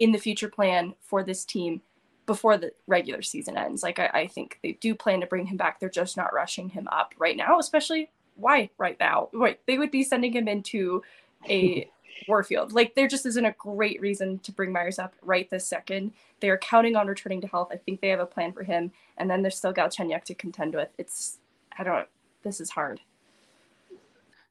[0.00, 1.80] in the future plan for this team
[2.26, 5.56] before the regular season ends like I, I think they do plan to bring him
[5.56, 9.28] back they're just not rushing him up right now especially why right now?
[9.32, 11.02] Right, they would be sending him into
[11.48, 11.88] a
[12.28, 12.72] Warfield.
[12.72, 16.12] Like there just isn't a great reason to bring Meyers up right this second.
[16.40, 17.68] They are counting on returning to health.
[17.70, 20.74] I think they have a plan for him, and then there's still Galchenyuk to contend
[20.74, 20.88] with.
[20.98, 21.38] It's
[21.78, 22.08] I don't.
[22.42, 23.00] This is hard.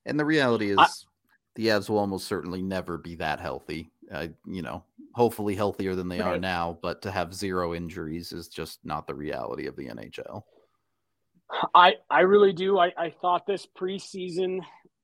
[0.05, 0.87] And the reality is, I,
[1.55, 3.91] the Avs will almost certainly never be that healthy.
[4.11, 4.83] Uh, you know,
[5.13, 6.35] hopefully healthier than they right.
[6.35, 10.41] are now, but to have zero injuries is just not the reality of the NHL.
[11.73, 12.79] I I really do.
[12.79, 14.59] I, I thought this preseason,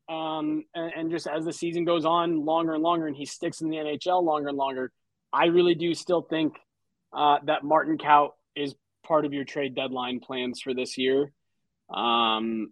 [0.09, 3.61] um, and, and, just as the season goes on longer and longer, and he sticks
[3.61, 4.91] in the NHL longer and longer,
[5.33, 6.55] I really do still think
[7.15, 8.75] uh, that Martin Kaut is
[9.05, 11.31] part of your trade deadline plans for this year.
[11.93, 12.71] Um,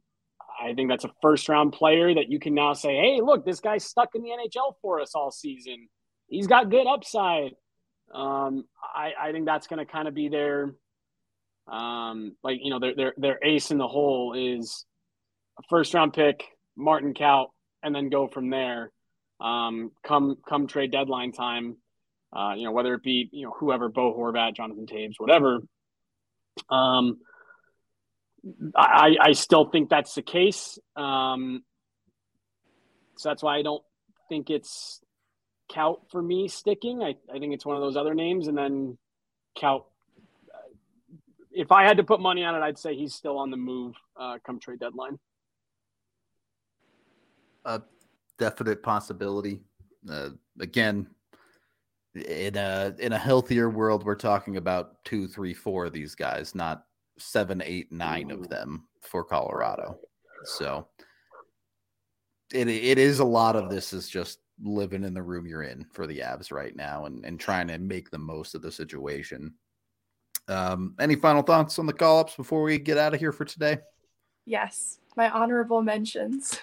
[0.61, 3.59] I think that's a first round player that you can now say, hey, look, this
[3.59, 5.88] guy's stuck in the NHL for us all season.
[6.34, 7.51] He's got good upside.
[8.13, 10.73] Um, I, I think that's going to kind of be their
[11.67, 14.86] um, like you know, their their their ace in the hole is
[15.59, 16.43] a first round pick,
[16.75, 17.47] Martin Kaut,
[17.81, 18.91] and then go from there.
[19.39, 21.77] Um, come come trade deadline time,
[22.36, 25.59] uh, you know, whether it be you know whoever, Bo Horvat, Jonathan Toews, whatever.
[26.69, 27.19] Um,
[28.75, 30.79] I I still think that's the case.
[30.95, 31.63] Um,
[33.17, 33.84] so that's why I don't
[34.27, 35.03] think it's
[35.72, 37.03] Kaut for me sticking.
[37.03, 38.97] I, I think it's one of those other names, and then
[39.57, 39.86] Kaut
[41.53, 43.95] if I had to put money on it, I'd say he's still on the move
[44.18, 45.20] uh, come trade deadline.
[47.66, 47.82] A
[48.38, 49.61] definite possibility.
[50.09, 51.07] Uh, again,
[52.16, 56.53] in a in a healthier world, we're talking about two, three, four of these guys,
[56.53, 56.86] not
[57.18, 59.97] seven, eight, nine of them for Colorado.
[60.45, 60.88] So
[62.53, 65.86] it it is a lot of this is just living in the room you're in
[65.91, 69.54] for the Avs right now and, and trying to make the most of the situation.
[70.47, 73.45] Um, any final thoughts on the call ups before we get out of here for
[73.45, 73.80] today?
[74.45, 76.60] Yes, my honorable mentions.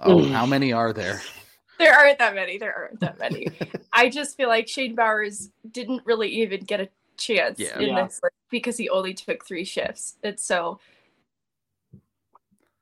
[0.00, 1.22] Oh, how many are there?
[1.78, 2.56] There aren't that many.
[2.56, 3.48] There aren't that many.
[3.92, 6.88] I just feel like Shane Bowers didn't really even get a
[7.18, 7.78] chance yeah.
[7.78, 8.04] in yeah.
[8.04, 8.18] this
[8.50, 10.16] because he only took three shifts.
[10.22, 10.80] It's so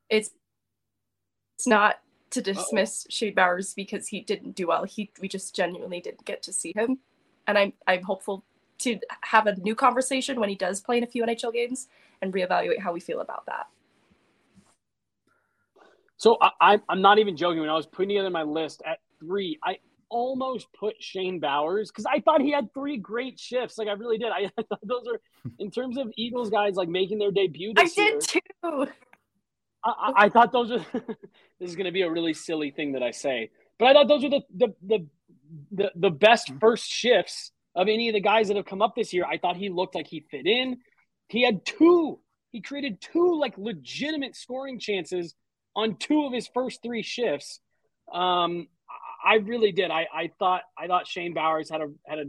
[0.08, 0.30] it's
[1.56, 1.96] it's not
[2.34, 3.06] to dismiss.
[3.10, 4.84] Shane Bowers because he didn't do well.
[4.84, 6.98] He we just genuinely didn't get to see him,
[7.46, 8.44] and I'm I'm hopeful
[8.80, 11.88] to have a new conversation when he does play in a few NHL games
[12.20, 13.66] and reevaluate how we feel about that.
[16.16, 17.60] So I, am not even joking.
[17.60, 19.78] When I was putting together my list at three, I
[20.08, 23.78] almost put Shane Bowers because I thought he had three great shifts.
[23.78, 24.32] Like I really did.
[24.32, 25.20] I thought those are
[25.58, 27.74] in terms of Eagles guys like making their debut.
[27.76, 28.86] I did year, too.
[29.84, 30.84] I, I, thought those were.
[31.60, 34.08] this is going to be a really silly thing that I say, but I thought
[34.08, 35.06] those were the the the
[35.72, 39.12] the, the best first shifts of any of the guys that have come up this
[39.12, 39.24] year.
[39.24, 40.78] I thought he looked like he fit in.
[41.28, 42.20] He had two.
[42.50, 45.34] He created two like legitimate scoring chances
[45.76, 47.60] on two of his first three shifts.
[48.12, 48.68] Um,
[49.24, 49.90] I really did.
[49.90, 52.24] I, I thought I thought Shane Bowers had a had a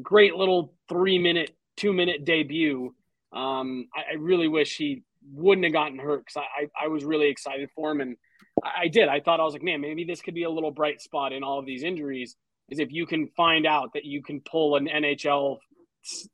[0.00, 2.94] great little three minute, two minute debut.
[3.32, 7.04] Um, I, I, really wish he wouldn't have gotten hurt because I, I, I, was
[7.04, 8.16] really excited for him and
[8.62, 9.08] I, I did.
[9.08, 11.42] I thought I was like, man, maybe this could be a little bright spot in
[11.42, 12.36] all of these injuries.
[12.68, 15.58] Is if you can find out that you can pull an NHL,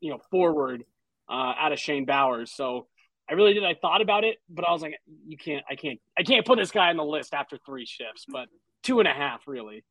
[0.01, 0.85] you know, forward
[1.29, 2.53] uh, out of Shane Bowers.
[2.53, 2.87] So
[3.29, 3.65] I really did.
[3.65, 6.59] I thought about it, but I was like, you can't, I can't, I can't put
[6.59, 8.49] this guy on the list after three shifts, but
[8.83, 9.85] two and a half really.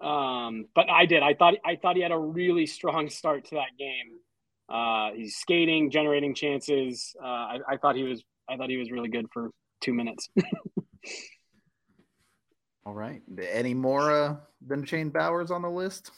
[0.00, 1.22] Um, but I did.
[1.22, 4.18] I thought I thought he had a really strong start to that game.
[4.70, 7.14] Uh, he's skating, generating chances.
[7.22, 8.22] Uh, I, I thought he was.
[8.48, 9.50] I thought he was really good for
[9.80, 10.28] two minutes.
[12.86, 13.22] All right.
[13.52, 16.10] Any more uh, than Shane Bowers on the list?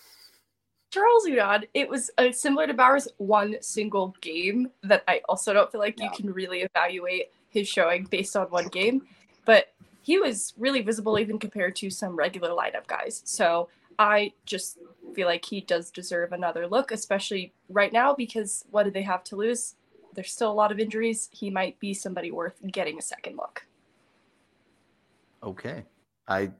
[0.91, 5.73] Charles Hudon, it was uh, similar to Bowers' one single game that I also don't
[5.73, 6.05] feel like yeah.
[6.05, 9.03] you can really evaluate his showing based on one game.
[9.45, 9.73] But
[10.03, 13.23] he was really visible even compared to some regular lineup guys.
[13.25, 13.69] So
[13.99, 14.79] I just
[15.15, 19.25] feel like he does deserve another look, especially right now because what do they have
[19.25, 19.75] to lose?
[20.15, 21.29] There's still a lot of injuries.
[21.33, 23.67] He might be somebody worth getting a second look.
[25.43, 25.85] Okay.
[26.29, 26.51] I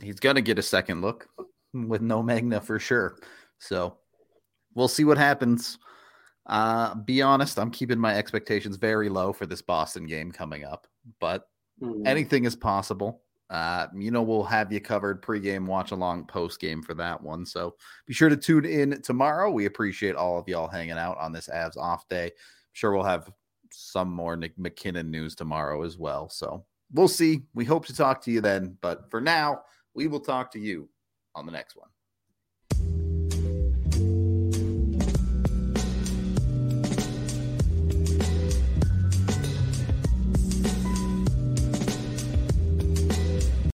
[0.00, 1.28] he's gonna get a second look
[1.72, 3.18] with no Megna for sure.
[3.58, 3.98] So
[4.74, 5.78] we'll see what happens.
[6.46, 10.86] Uh be honest, I'm keeping my expectations very low for this Boston game coming up,
[11.20, 11.48] but
[11.82, 12.06] Mm-hmm.
[12.06, 13.22] Anything is possible.
[13.50, 17.46] Uh, you know, we'll have you covered pregame, watch along, post game for that one.
[17.46, 17.74] So
[18.06, 19.50] be sure to tune in tomorrow.
[19.50, 22.26] We appreciate all of y'all hanging out on this Avs off day.
[22.26, 22.32] I'm
[22.72, 23.30] sure we'll have
[23.70, 26.28] some more Nick MacKinnon news tomorrow as well.
[26.28, 27.42] So we'll see.
[27.54, 28.76] We hope to talk to you then.
[28.80, 29.62] But for now,
[29.94, 30.88] we will talk to you
[31.34, 31.88] on the next one.